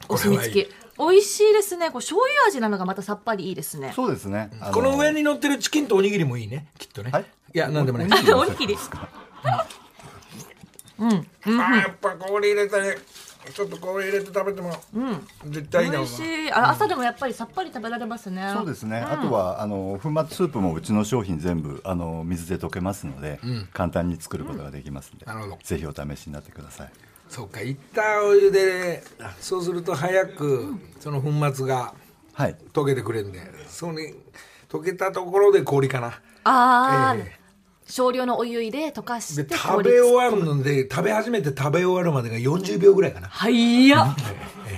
[0.07, 0.71] お墨付き。
[0.97, 1.91] 美味しいですね。
[1.91, 3.91] こう醤油味なのがまたさっぱりいいですね。
[3.93, 4.49] そうですね。
[4.61, 6.67] あこの上に乗ってるチキンとおにぎりもいいね。
[6.79, 8.09] きっとね、はいいやなんでもない。
[8.11, 8.77] あおにぎり。
[10.97, 11.07] あ
[11.77, 12.97] やっぱ氷入れてね
[13.53, 14.73] ちょっと氷入れて食べても、
[15.45, 16.51] 絶対いいだろうな美味しい。
[16.51, 18.51] あ朝でもやっぱりさっぱり食べられますね。
[18.53, 23.39] そうですね、あとはあの粉末スープもうちの商品全部あの水で溶けますので、
[23.71, 25.57] 簡単に作ることができますので、なるほど。
[25.63, 26.89] ぜひお試しになってください。
[27.29, 29.01] そうかいったお湯で
[29.39, 31.93] そうすると早くその粉末が
[32.33, 32.55] はい。
[32.73, 33.39] 溶けてくれるんで
[33.69, 33.99] その
[34.67, 36.19] 溶けたところで氷かな。
[36.47, 37.39] ああ、え
[37.87, 43.27] 少量のお湯入れ溶かしでて食べ終わるので食べ始めて食べ終わるまでが40秒ぐらいかな。
[43.27, 44.15] はいや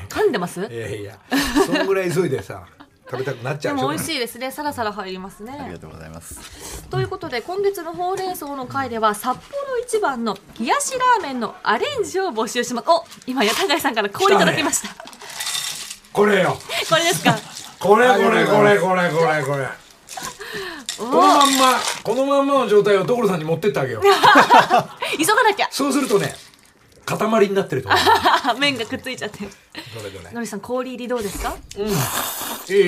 [0.10, 0.60] 噛んでます？
[0.60, 1.18] いやいや。
[1.66, 2.66] そのぐらい急いでさ
[3.10, 3.76] 食べたくなっちゃう。
[3.78, 4.52] でも美味しいいですね。
[4.52, 5.58] さらさら入りますね。
[5.58, 6.84] ありがとうございます。
[6.90, 12.90] ということで今月のほうれん草の回では札幌一番の冷やしラーメンのアレンジを募集します。
[12.90, 14.90] お今や高井さんから氷いただきました。
[16.12, 16.58] これよ。
[16.90, 17.38] これですか？
[17.80, 19.87] これこれこれこれこれこれ
[20.98, 24.04] このまんまこのまんまの状態を所さんに持ってってあげよう。
[25.18, 25.68] 急がなきゃ。
[25.72, 26.36] そうするとね
[27.06, 27.98] 塊になってると思
[28.56, 28.58] う。
[28.60, 29.40] 麺がくっついちゃって。
[29.40, 29.48] ど
[30.04, 31.56] れどれのりさん氷入りどうですか？
[31.78, 31.88] うん。
[31.88, 32.84] いいいいい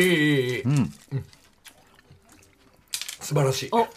[0.55, 1.25] い、うん、うん。
[3.29, 3.69] 素晴らしい。
[3.71, 3.87] お、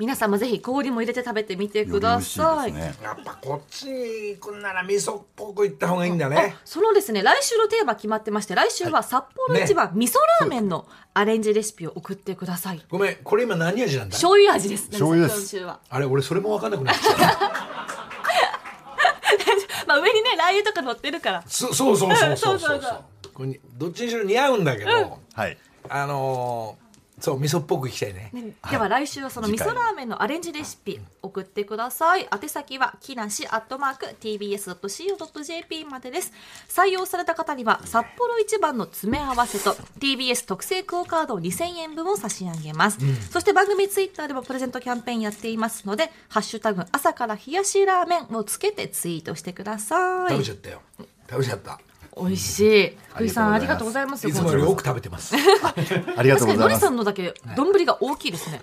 [0.00, 2.72] 皆さんもぜひ氷も入れて食べてみてください。
[2.72, 2.92] すね。
[3.00, 6.56] やっぱこっちに行くんなら味噌っぽくいった方がいいんだね。
[6.64, 12.84] そのですね来週のテーマ決まってまして来週は札幌一番味噌ラーメンのアレンジレシピを送ってください。
[12.88, 14.14] ごめんこれ今何味なんだ？
[14.14, 14.88] 醤油味です。
[14.88, 15.38] 醤油です。
[15.38, 17.16] 今週はあれ俺それも分かんなくなっちゃう。
[19.86, 21.44] まあ上にねラー油とか乗ってるから。
[21.46, 22.58] そそうそうそうそうそそう。
[22.58, 23.04] そうそううそう。
[23.32, 25.56] これにどっちにしろ似合うんだけど、はい。
[25.88, 26.89] あのー
[27.20, 28.30] そう味噌っぽくいきたいね。
[28.32, 32.28] ねでは来週はその味噌ラーメンのアレンジレシピ送ってください。
[32.32, 36.32] 宛先は木梨アットマーク tbs.co.jp までです。
[36.68, 42.98] 採用された方には札幌一番の詰め合わせと TBS 特製クオカード2000円分を差し上げます、
[43.30, 50.30] そして番組ツイッターでもプレゼントキャンペーンやっていますので「ハッシュタグ朝から冷やしラーメン」をつけてツイートしてください。
[50.30, 50.80] 食べちゃったよ。
[51.28, 51.80] 食べちゃった
[52.20, 52.96] 美味しい。
[53.14, 54.28] 福井さんありがとうございます。
[54.28, 55.34] いつもより多く食べてます。
[56.16, 56.80] ありがと確かにのりうございます。
[56.80, 58.60] さんのだけ丼が大きいですね。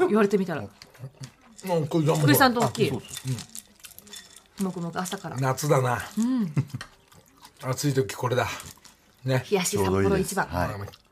[0.00, 0.64] 言われてみたら。
[1.62, 2.92] 福井さんと大きい。
[4.62, 5.36] もくもく朝から。
[5.36, 5.98] 冷夏だな、
[7.62, 8.48] 暑い時これだ。
[9.24, 9.44] ね。
[9.50, 10.48] やし札幌一番、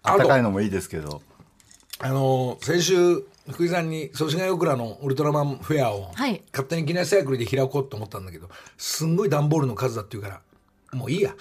[0.03, 1.23] 暖かいのもいいですけど。
[2.01, 6.42] あのー先週福井さんに祖師ヶ谷倉のウルトラマンフェアをはい。
[6.51, 10.40] 勝手に記念サイクルで開こうと思ったんだけどすんごい段ボールの数だって言うから
[10.94, 11.35] もういいや。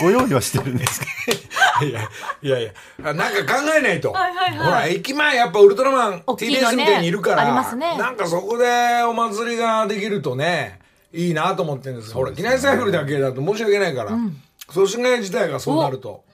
[0.00, 2.08] ご用意はしてるんですけいや
[2.42, 2.72] いやいや
[3.04, 4.58] あなんか考えないと、はいはいはい。
[4.58, 6.76] ほら駅前やっぱウルトラマン TBS ね。
[6.76, 7.96] みたいにいるからありますね。
[7.96, 10.80] なんかそこでお祭りができるとね
[11.12, 12.12] いいなと思ってるんです。
[12.12, 16.24] ほら機内サイフルだけだと申し訳ないから、組織会自体がそうなると。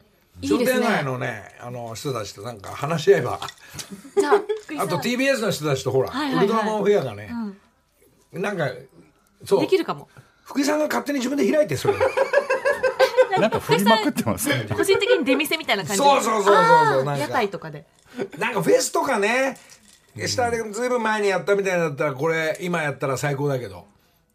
[0.42, 3.40] 商店街のねあの人たちとなんか話し合えば。
[4.18, 4.32] じゃ
[4.82, 6.44] あと TBS の人たちとほら、はいはいはい。
[6.46, 7.30] ウルトラマンフェアがね、
[8.32, 8.68] なんか
[9.44, 9.60] そう。
[9.60, 10.08] できるかも
[10.44, 12.00] 福井さんが勝手に自分で開いてそれど
[13.40, 14.66] なんか振りまくってますね。
[14.74, 16.02] 個人的に出店みたいな感じ。
[16.02, 17.12] そうそうそうそうそうなんか。
[17.12, 17.84] あー屋台とかで。
[18.38, 19.58] なんかフェスとかね。
[20.26, 23.86] 下でずいぶん前にやったみたいだったらこれ今やったら最高だけど。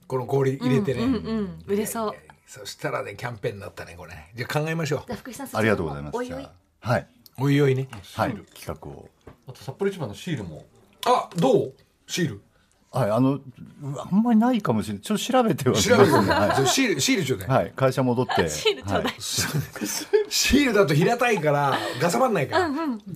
[0.08, 2.16] この氷入れてね、うん売れそう。
[2.48, 4.14] そしたらねキャンペーンになったねこれ。
[4.36, 6.16] じゃあ考えましょじゃあ福井さんありがとうございます。
[6.18, 6.42] おいおい。
[6.42, 7.88] じゃあはい、うおいおいね。
[8.16, 9.08] はい、企画を。
[9.48, 10.66] あと札幌一番のシールも。
[11.06, 11.74] あどう？
[12.08, 12.42] シール
[12.92, 13.42] はいあのう
[13.98, 15.04] あんまりないかもしれない。
[15.04, 18.50] ちょっと調べては調べてはそうシールシールちょうだい、い、はい、会社戻って。
[18.50, 19.04] シールちょうだい。
[19.04, 19.14] はい。
[19.20, 22.70] シールだと平たいからガサばんないから、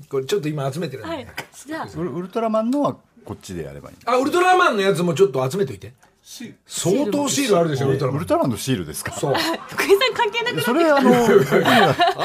[0.10, 1.28] これちょっと今集めてるんで、はい。
[1.66, 1.88] じゃあ。
[1.96, 3.96] ウルウルトラマンのはこっちでやればいい。
[4.06, 5.94] あウルトラマンのやつもちょっと集めといて。
[6.22, 8.18] シール相当シールあるでしょウルトラマン。
[8.18, 9.12] ウルトラマンのシールですか？
[9.14, 9.34] そう。
[9.34, 10.72] 福井さん関係なくなってきた。
[10.72, 11.10] それあの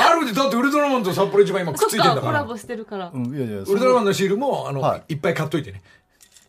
[0.07, 2.21] あるでだってウルトラマンと札幌一番今くっついてんだから。
[2.21, 3.11] かコラボしてるから。
[3.13, 5.83] うんいやいやウルトラマンのシールもあの、、はいっぱい買っといてね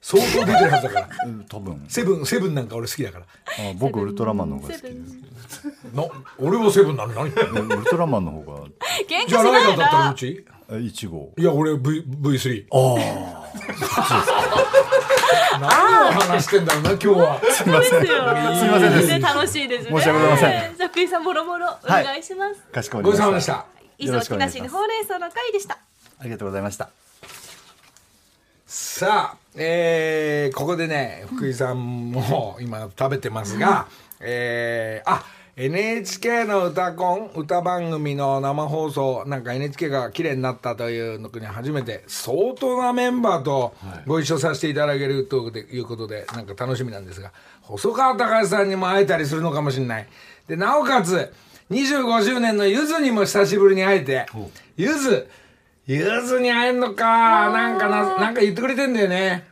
[0.09, 1.07] 相当出てるはずだから。
[1.25, 1.85] うん多分。
[1.87, 3.25] セブンセブンなんか俺好きだから。
[3.25, 3.27] あ
[3.77, 4.95] 僕ウルトラマンの方が好きです。
[4.95, 5.95] ン。
[5.95, 6.03] な
[6.39, 7.31] 俺はセブンなの何 ウ
[7.69, 8.61] ルトラマンの方が。
[9.07, 10.45] 喧じゃあライダーだったらどなっち？
[10.71, 12.65] え1号いや俺 v V3
[15.59, 17.41] 何を話してんだろうな今日は。
[17.51, 18.01] すみません。
[18.01, 19.07] ですみませんです。
[19.07, 19.19] ね。
[19.19, 19.97] 楽しいですね。
[19.97, 20.75] 申し訳ございません。
[20.77, 22.03] じゃあ福井さんもろもろおはい。
[22.03, 22.61] 願いします。
[22.71, 23.53] かしこまりごちましそうさまでした。
[23.53, 23.65] た
[23.99, 25.77] 以上木梨にお願いしますほうれん草の会でした。
[26.19, 26.89] ありがとうございました
[28.71, 33.87] さあ、えーここでね福井さんも今食べてますが、
[34.19, 43.73] えーあ NHK の歌コン歌番組の生放送なんか NHK が綺麗になったというのに初めて相当なメンバーと
[44.05, 50.07] ご一緒させていただけるということでなんか楽しみなんですが細川たかしさんにも会えたりするのかもしれない。
[50.47, 51.33] でなおかつ
[51.71, 54.27] 25周年のゆずにも久しぶりに会えて
[54.77, 55.27] ゆず
[55.89, 57.49] ゆずに会えんのか。
[57.49, 59.47] なんかななんか言ってくれてんだよね。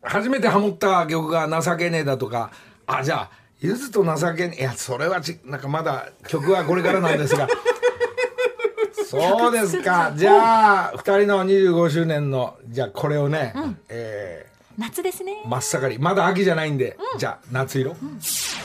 [0.00, 2.50] 初めてハモった曲が「情けねえ」だとか。
[2.86, 4.60] あじゃあゆずと情けねえ。
[4.62, 7.46] いやそれはちなんかまだ曲はこれからなんですが。
[9.10, 10.12] そうですか。
[10.16, 13.52] じゃあ2人の25周年のじゃあこれをね、
[13.90, 14.46] え
[14.78, 15.42] 夏ですね。
[15.44, 15.98] ー真っ盛り。
[15.98, 17.94] まだ秋じゃないんで、じゃあ夏色、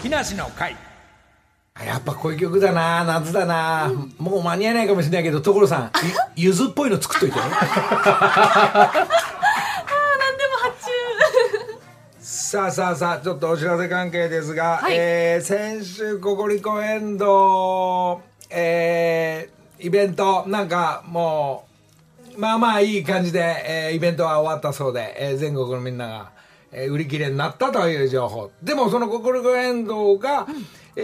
[0.02, 0.72] 木梨の会。
[0.72, 0.93] あ
[1.82, 3.04] やっぱこういう曲だな。
[3.04, 5.92] 夏だな、もう間に合わないかもしれないけど所さん
[6.38, 7.36] ゆゆずっぽいの作っといて。
[7.42, 9.02] ね何でも
[10.62, 10.92] 発注。
[12.20, 14.94] さあさあさあちょっとお知らせ関係ですが、はい。
[14.96, 19.54] えー先週ココリコエンド、えー
[19.86, 21.66] イベントなんかも
[22.38, 23.40] うまあまあいい感じで、
[23.90, 26.30] えーイベントは終わったそうで、えー全国のみんなが、
[26.72, 28.52] えー売り切れになったという情報。
[28.62, 30.46] でもそのココリコエンドが、
[30.96, 31.04] えー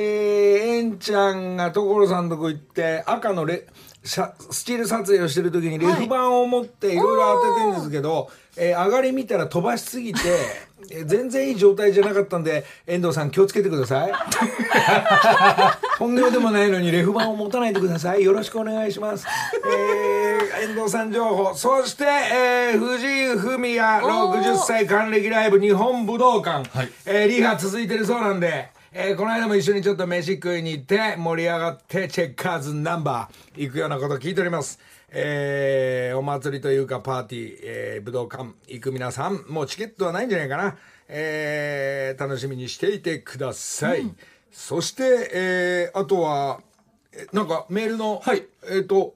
[0.79, 3.65] えんちゃんが所さんとこ行って赤のレ
[4.03, 10.19] さスチール撮影をしてる時にレフ板を持っていろいろ当ててるんですけど、えー上がり見たら飛ばしすぎて、
[10.91, 14.11] えー全然いい状態じゃなかったんで遠藤さん気をつけてください。
[15.99, 18.23] 本業でもないのにレフ板を持たないでください。
[18.23, 19.25] よろしくお願いします、
[19.69, 21.53] えー遠藤さん情報。
[21.55, 26.91] そして、えー藤井フミヤ60歳還暦ライブ日本武道館、はい。
[27.05, 34.79] えーリハ続いてるそうなんでえーこの間も一緒にちょっと飯食いに行って盛り上がってチェッカーズナンバー行くようなこと聞いております。
[35.11, 40.75] えーお祭りというかパーティー、えー武道館行く皆さんもうチケットはないんじゃないかな、
[41.07, 44.11] えー楽しみにしていてください。
[44.51, 46.61] そして、えーあとは
[47.13, 49.13] えなんかメールの、はいえっ、と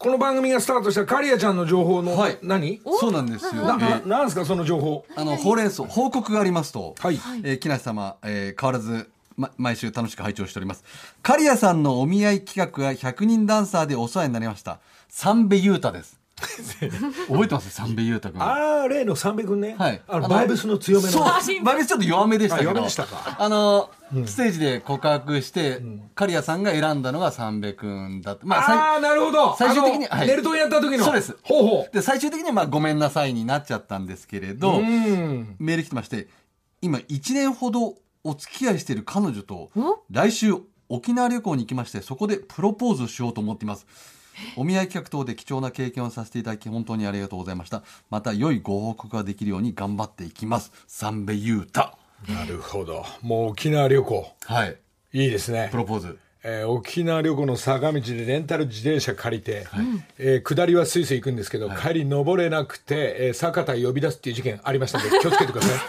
[0.00, 2.38] この番組がスタートしたカリアちゃんの情報の、はい。
[2.40, 2.80] 何？
[3.00, 3.64] そうなんですよ。
[3.64, 5.04] ななえーなんですかその情報？
[5.16, 7.16] あのほうれん草報告がありますと、はい。
[7.42, 10.84] えー木梨様、えー変わらず、ま、毎週楽しく拝聴しております。
[11.22, 14.78] 刈谷さんのお見合い企画が100人ダンサーでお世話になりました。
[15.08, 16.17] 三部優太です
[17.28, 17.70] 覚えてます？
[17.70, 18.42] 三部優太君。
[18.42, 20.02] ああ例の三部君ね、はい。
[20.06, 21.12] あのバイブスの強めの。
[21.12, 21.24] そう
[21.64, 22.70] バイブスちょっと弱めでしたけど。
[22.70, 23.36] あ弱めでしたか。
[23.38, 23.90] あの、
[24.26, 25.82] ステージで告白して、
[26.14, 29.56] 刈谷さんが選んだのが三部君だってまあああなるほど。
[29.56, 30.26] 最終的にはい。
[30.26, 31.04] ネルトンやった時の。
[31.04, 31.36] そうです。
[31.42, 35.56] ほうほで最終的にはまあごめんなさいになっちゃったんですけれど、ううん。
[35.58, 36.28] メール来てまして
[36.80, 40.02] 今1年ほどお付き合いしている彼女とお？
[40.10, 40.54] 来週
[40.88, 43.86] 沖縄旅行に行きましてそこでプロポーズしようと思っています
[44.56, 47.82] お見合い企画等で貴重な経験をさせていただき本当にありがとうございました。
[48.10, 50.72] また良いご報告ができるように頑張っていきます。
[50.86, 51.90] 三部優太。
[52.28, 53.04] なるほど。
[53.22, 54.26] もう沖縄旅行。
[54.44, 54.76] はい。
[55.12, 55.68] いいですね。
[55.70, 56.18] プロポーズ。
[56.44, 59.66] えー沖縄旅行の坂道でレンタル自転車借りて、
[60.18, 65.80] えー下りはスイスイ行くんですけど、帰り登れなくて、えー坂田呼び出すっていう事件ありましたので 気をつけてください。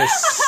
[0.00, 0.42] えーす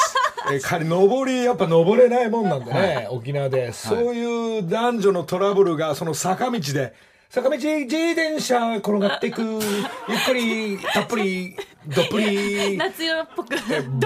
[0.53, 6.95] えー帰り登りやっぱ登れないもんなんでね、沖縄で、そういう男女のトラブルがその坂道で
[7.31, 9.61] 坂道自転車転がっていく ゆっ
[10.25, 11.55] くりたっぷり
[11.87, 12.77] どっぷり。
[12.79, 13.55] 夏色っぽく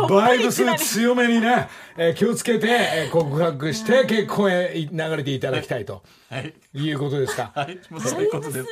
[0.08, 6.02] バイブス強めにね、えー気をつけて、えー告白して結婚へ流れていただきたいと。
[6.30, 6.54] はい。
[6.74, 7.52] いうことですか。
[7.54, 8.68] はい、もうそういうことです。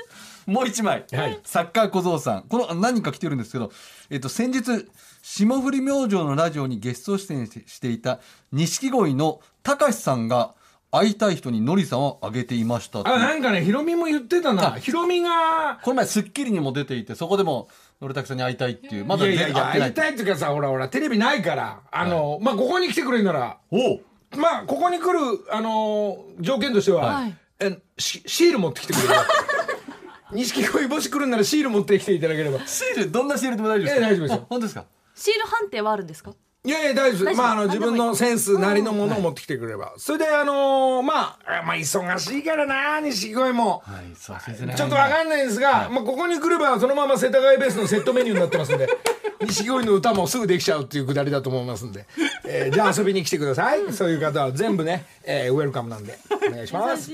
[0.46, 1.38] もう一枚、はい。
[1.44, 2.42] サッカー小僧さん。
[2.42, 3.70] この何人か来てるんですけど、
[4.10, 4.88] えっと、先日、
[5.22, 8.20] 霜降り明星のラジオにゲスト出演ししていた
[8.50, 10.54] 錦鯉の高橋さんが
[10.92, 13.00] 会いたい人にのりさんをあげていました。
[13.00, 14.74] あ、なんかね、ヒロミも言ってたな。
[14.74, 17.68] あヒロミが、この前『スッキリ』にも出ていて、そこでも、
[18.00, 19.90] のりたくさんに会いたいっていう、まだいやいやいや、会全然会ってない。
[19.90, 24.00] いたいっていうかさ、ほらほら、テレビないから、あの、まあ、ここに来てくれるなら、おう。
[24.36, 25.18] まあ、ここに来る、
[25.50, 27.36] あのー条件としては、はい。
[27.60, 29.24] えシシール持ってきてくれれば。
[30.32, 32.66] 錦鯉もし来るならシール持ってきていただければ。
[32.66, 34.06] シール、どんなシールでも大丈夫ですか？
[34.06, 34.42] ええ大丈夫ですよ。
[34.42, 34.84] あ本当ですか？
[35.14, 36.32] シール判定はあるんですか？
[36.62, 37.38] いやいや、大丈夫です。
[37.38, 39.94] まあ、あの、自分のセンスなりのものを持ってきてくれれば。
[39.96, 43.82] それで、あのーまあ、まあ、忙しいからな、錦鯉も。
[43.86, 44.74] はい、そうですね。
[44.76, 48.90] ちょっとわかんないんですが、まあ、ここに来れば、そのまま世田谷ベースのセットメニューになってますんで、
[49.40, 52.04] 錦鯉の歌もすぐできちゃうっていうくだりだと思いますんで、
[52.44, 53.90] えーじゃあ遊びに来てください。
[53.94, 57.10] そういう方は全部ね、えーウェルカムなんで、お願いします。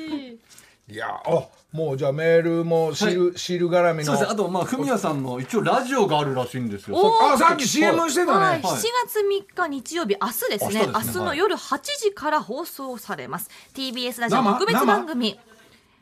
[0.88, 4.04] いや、あ、もうじゃあメールもシール、シール絡みの。
[4.04, 4.28] そうですね。
[4.30, 6.96] あと、まあ、フミヤさんの一応ラジオがあるらしいんですよ。
[6.96, 8.64] おーあ、さっき CM してたはい、ね。
[8.64, 10.50] 7月3日日曜日、明日ですね。
[10.50, 13.50] 明日ですね明日の夜8時から放送されます。
[13.74, 14.52] TBS ラジオ生？
[14.60, 15.40] 特別番組。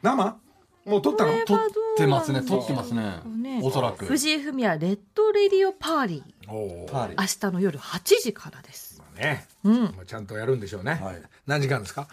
[0.03, 0.37] 生？
[0.85, 1.33] もう撮ったの？
[1.47, 1.59] 撮っ
[1.97, 3.61] てますね、撮ってますねね。
[3.63, 4.05] おそらく。
[4.05, 6.53] 藤井フミヤ Red Radio Party。
[6.53, 9.03] おーはい明日の夜8時からです。
[9.17, 9.47] ね。
[9.65, 9.83] うん。
[9.85, 11.01] まあちゃんとやるんでしょうね。
[11.03, 12.07] はい何時間ですか？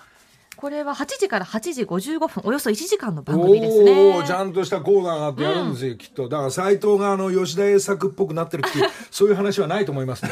[0.61, 4.13] これは8時から8時55分、およそ1時間の番組ですね。
[4.13, 6.29] おおちゃんとしたコーナーがあってやるんですよ、きっと。
[6.29, 10.29] だから斎藤があの吉田栄作っぽくなってるっていうそういう話はないと思いますね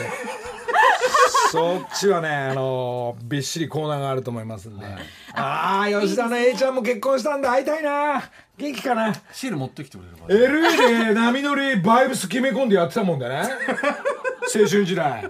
[1.52, 4.86] そっちはねあのびっしりコーナーがあると思いますんで、
[5.34, 8.22] ああ吉田の A ちゃんも結婚したんだ会いたいな。
[8.58, 9.14] 元気かな？
[9.32, 10.28] シール持ってきてくれれば。
[10.28, 13.42] LA で波乗りバイブス決め込んでやってたもんだね。
[14.54, 15.30] 青春時代。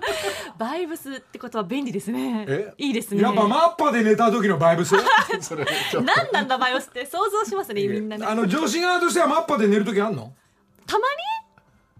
[0.57, 2.45] バイブスってことは便利ですね。
[2.47, 2.73] え？
[2.77, 3.21] いいですね。
[3.21, 4.95] やっぱマッパで寝た時のバイブス？
[5.93, 8.25] 何なんだバイブスって想像しますね、みんなね。
[8.25, 10.33] あの女子側としてはマッパで寝る時あんの？
[10.87, 11.05] たま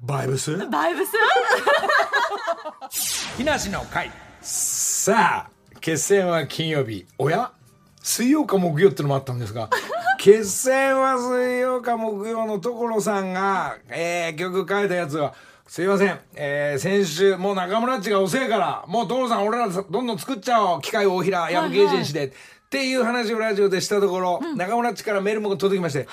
[0.02, 0.56] バイブス？
[0.56, 1.12] にバイブス？
[3.38, 4.12] 木梨の会。
[4.42, 5.50] さあ
[5.82, 7.06] 決戦は金曜日。
[7.18, 7.52] おや？
[8.02, 9.70] 水曜か木曜ってのもあったんですが
[10.18, 15.34] 決戦は水曜か木曜の所さんが、えー曲書いたやつは
[15.68, 20.82] すいません、えー先週もう中村っちが遅えからもう所さん俺らどんどん作っちゃおう。
[20.82, 22.32] 機械大平矢部芸人誌で、っ
[22.70, 26.08] ていう話をラジオでしたところ、中村っちからメールも届きまして、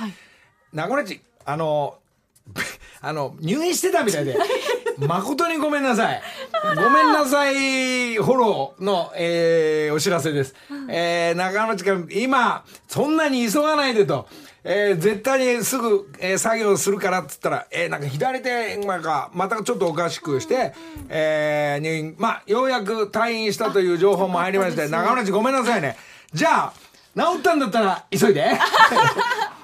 [0.72, 1.96] 中村っちあの
[3.06, 4.36] あの、入院してたみたいで、
[4.98, 6.20] 誠にごめんなさい。
[6.74, 10.56] ごめんなさい、フォローの、えーお知らせです。
[10.88, 11.84] えー中野地
[12.20, 14.26] 今、そんなに急がないでと。
[14.64, 20.74] えー絶対にすぐ、えー作業するからっつったら、えーなんか左手なんかまたちょっとおかしくして、
[21.08, 25.96] えー入院、まあ、ようやく退院したという情報も入りまして、 中野地ごめんなさいね。
[26.34, 26.72] じゃあ、
[27.16, 28.50] 治ったんだったら急いで。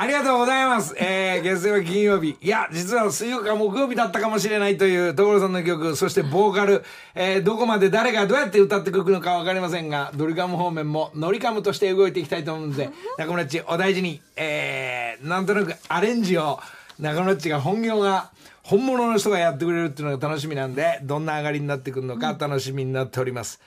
[0.00, 0.96] ありがとうございます。
[0.98, 2.34] えー、月曜日金曜日。
[2.40, 6.82] いや、実は水曜か木曜日だったかもしれないという所さんの曲、そしてボーカル、
[7.14, 12.88] えー、どこまで誰がどうやって歌ってくるのかわかりませんが、ドリカム方面もノリカムとして動いていきたいと思うので、
[13.18, 16.58] 中村っちお大事に、えー、なんとなくアレンジを
[16.98, 18.30] 中村っちが本業が、
[18.62, 23.60] 本物の人がやってくれるっていうのが楽しみなんで、どんな上がりになってくるのか楽しみになっております。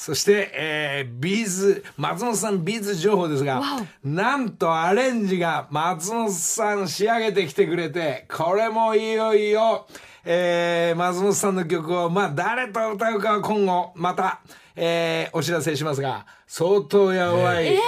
[0.00, 3.60] そして、えー、 B'z、松本さん B'z 情報ですが、
[4.04, 9.88] なんとアレンジが松本さん仕上げてきてくれて、これもいよいよ、
[10.24, 14.40] えー、松本さんの曲を、まあ、誰と歌うかは今後、また、
[14.76, 17.80] えー、お知らせしますが、相当やばい、え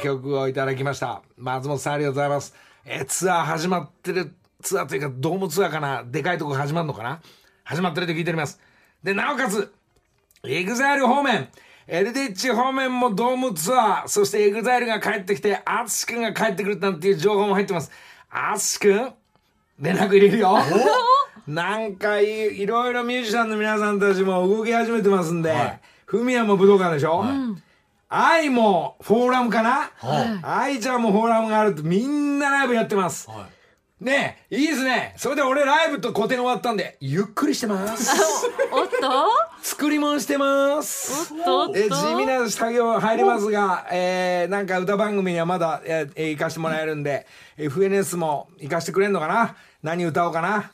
[0.00, 1.22] ー曲をいただきました。
[1.36, 2.54] 松本さんありがとうございます。
[2.84, 4.32] えーツアー始まってる、
[4.62, 7.20] ツアーというか、ドームツアーかなでかいとこ始まるのかな
[7.64, 8.60] 始まってると聞いております。
[9.02, 9.74] で、なおかつ、
[10.46, 11.48] EXILE 方面、
[11.86, 17.90] LDH 方面もドームツアー、そして EXILE が帰ってきて、アツシ君が帰ってくるなんていう情報も入ってます。
[18.30, 19.12] アツシ君
[19.80, 20.58] 連絡入れるよ。
[21.46, 25.54] なんかいいろいろミュージシャンの皆さんたちも動き始めてますんで、
[26.06, 27.24] フミヤも武道館でしょ、
[28.08, 29.90] 愛もフォーラムかな、
[30.42, 33.28] 愛ちゃんもフォーラムがあるとみんなライブやってます。
[34.04, 35.14] ねえいいですね。
[35.16, 38.10] それで俺ライブと個展終わったんでゆっくりしてます。
[38.70, 38.98] おっと？
[39.62, 41.32] 作り物してます。
[41.32, 47.26] おっとえ地味な作業入りますが、えー、なんか歌番組にはまだ、えー、行かしてもらえるんで
[47.56, 49.56] FNS も行かしてくれんのかな？
[49.82, 50.70] 何歌おうかな？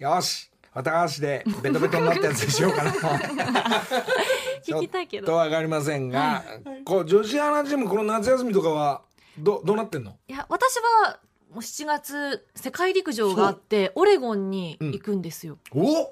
[0.00, 2.90] よし私でベトベトになったやつにしようかな。
[4.66, 6.42] 聞きたいけとどわかりませんが、
[6.84, 9.02] こう女子アナチームこの夏休みとかは
[9.38, 10.16] どどうなってんの？
[10.28, 10.74] いや私
[11.04, 11.18] は
[11.52, 16.10] もう7月世界陸上があってオレゴンに行くんですよ、お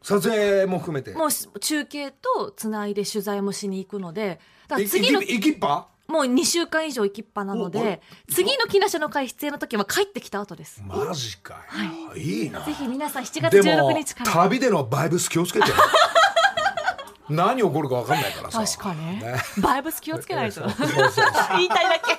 [0.00, 1.10] 撮影も含めて。
[1.12, 5.88] もうし中継とつないで取材もしに行くのでだからい次のいきっぱ？
[6.06, 8.00] もう2週間以上行きっぱなので
[8.32, 10.82] 次の木梨の会出演の時は帰ってきた後です。
[10.86, 11.64] マジか
[12.14, 12.64] い、い、いな。
[12.64, 14.30] ぜひ皆さん7月で16も日から。
[14.30, 15.66] 旅でのバイブス気をつけて。
[15.66, 15.74] ね
[17.28, 18.64] 何起こるか分かんないからさ。
[18.64, 19.36] 確かに、ね。
[19.58, 20.62] バイブス気をつけないと。
[21.56, 22.18] 言いたいだけ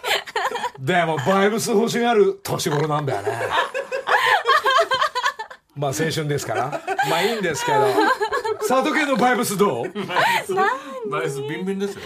[0.80, 3.32] でもバイブス欲しがる年頃なんだよね。
[5.76, 6.82] まあ青春ですから。
[7.10, 7.88] まあいいんですけど。
[8.68, 9.91] 佐藤家のバイブスどう？
[11.10, 11.41] バイス。
[11.41, 12.02] ビンビンですよ。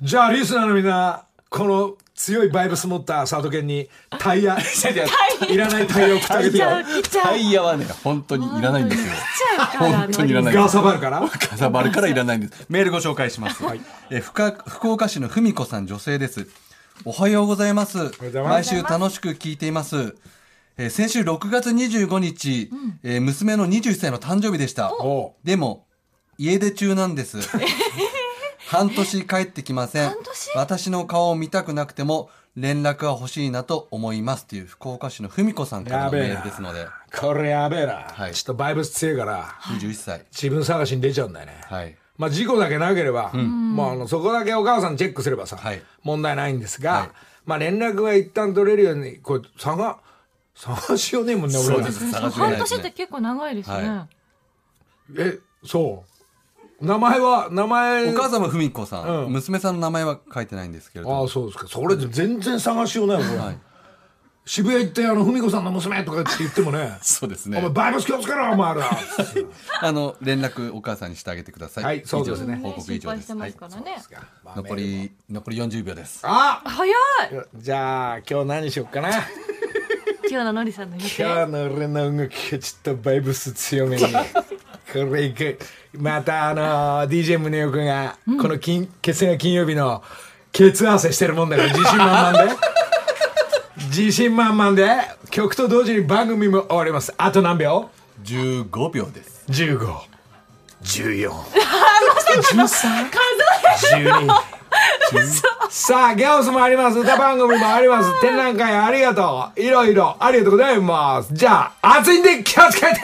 [0.00, 4.58] じゃあリスナーのみんなこの強いバイブス持った佐藤家にタイヤ。
[5.48, 6.66] いらないタイヤを送ってあげてよ。
[7.22, 9.12] タイヤはね本当にいらないんですよ。
[9.78, 10.54] 本当にいらない。
[10.54, 11.20] ガーサバルから？
[11.28, 12.64] かさばるからいらないんです。
[12.68, 13.62] メールご紹介します。
[14.10, 16.48] え福岡福岡市のふみこさん女性です。
[17.04, 18.10] おはようございます。
[18.34, 20.16] 毎週楽しく聞いています。
[20.76, 22.70] えー先週6月25日、
[23.02, 25.34] えー娘の21歳の誕生日でしたお。
[25.44, 25.86] でも、
[26.38, 27.38] 家出中なんです。
[28.68, 30.14] 半年帰ってきません。
[30.54, 34.46] 私の顔を見たくなくても、連絡が欲しいなと思います。
[34.46, 36.86] という福岡市のふみこさんからのメールですので、
[37.16, 40.26] これやべえな、はいちょっとバイブス強いから21歳。
[40.30, 41.96] 自分探しに出ちゃうんだよね、はい。
[42.18, 45.82] まあ事故だけなければ、まああのそこだけお母さんチェックすればさ、はい。
[46.02, 47.10] 問題ないんですが、はい。
[47.46, 49.98] まあ連絡が一旦取れるようにこれ探
[50.54, 51.74] 探しようねえもんね俺ら。
[51.74, 52.04] そうです。
[52.04, 52.12] ね。
[52.58, 54.08] 年って結構長いですね、は
[55.16, 56.04] えそ
[56.80, 56.84] う。
[56.84, 59.32] 名前は名前お母さんもふみこさん、うん。
[59.32, 61.68] 娘さんの名前は書いてないんですけれどああもそうですか。
[61.68, 63.58] それ全然探しようないもん、はい
[64.48, 68.90] 渋谷行ってあの文子さんの娘とかって言ってもね そうですお前ねバイブス気をつけろお前ら。
[69.82, 71.84] あの連絡お母さんにしてあげてください。
[71.84, 72.58] はいそうですね。
[72.62, 74.00] 報告以上です、心配してまはい。
[74.00, 74.16] すか。
[74.16, 76.20] らね、まあ残り残り40秒です。
[76.22, 76.96] あ早い。
[77.56, 79.10] じゃあ今日何しよっかな。
[79.10, 81.22] 今日ののりさんの今日
[81.52, 84.02] の俺の動きがちょっとバイブス強めに。
[84.92, 85.58] これいく。
[85.92, 90.02] またあの DJ 宗男君がこの金決戦が金曜日の
[90.52, 92.77] ケツ合わせしてるもんだから自信満々で
[93.88, 97.14] 自信満々で曲と同時に番組も終わります。
[97.16, 97.88] あと何秒
[98.22, 99.44] ？15秒です。
[99.48, 99.78] 15
[100.82, 102.68] 14 13
[104.06, 104.28] 12
[105.70, 106.98] さあギャオスもあります。
[106.98, 108.20] 歌番組もあります。
[108.20, 109.60] 展覧会ありがとう。
[109.60, 111.32] いろいろありがとうございます。
[111.32, 113.00] じゃあ暑いんで気をつけて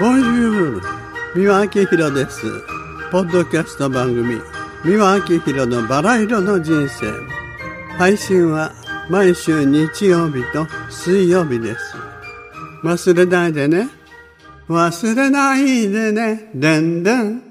[0.00, 0.82] ボンジュール
[1.34, 2.40] 三輪明宏です。
[3.12, 4.40] ポッドキャスト番組。
[4.82, 7.12] 三輪明宏のバラ色の人生。
[7.98, 8.72] 配信は
[9.10, 11.96] 毎週日曜日と水曜日です。
[12.82, 13.90] 忘れないでね。
[14.70, 16.50] 忘れないでね。
[16.54, 17.49] でんでん。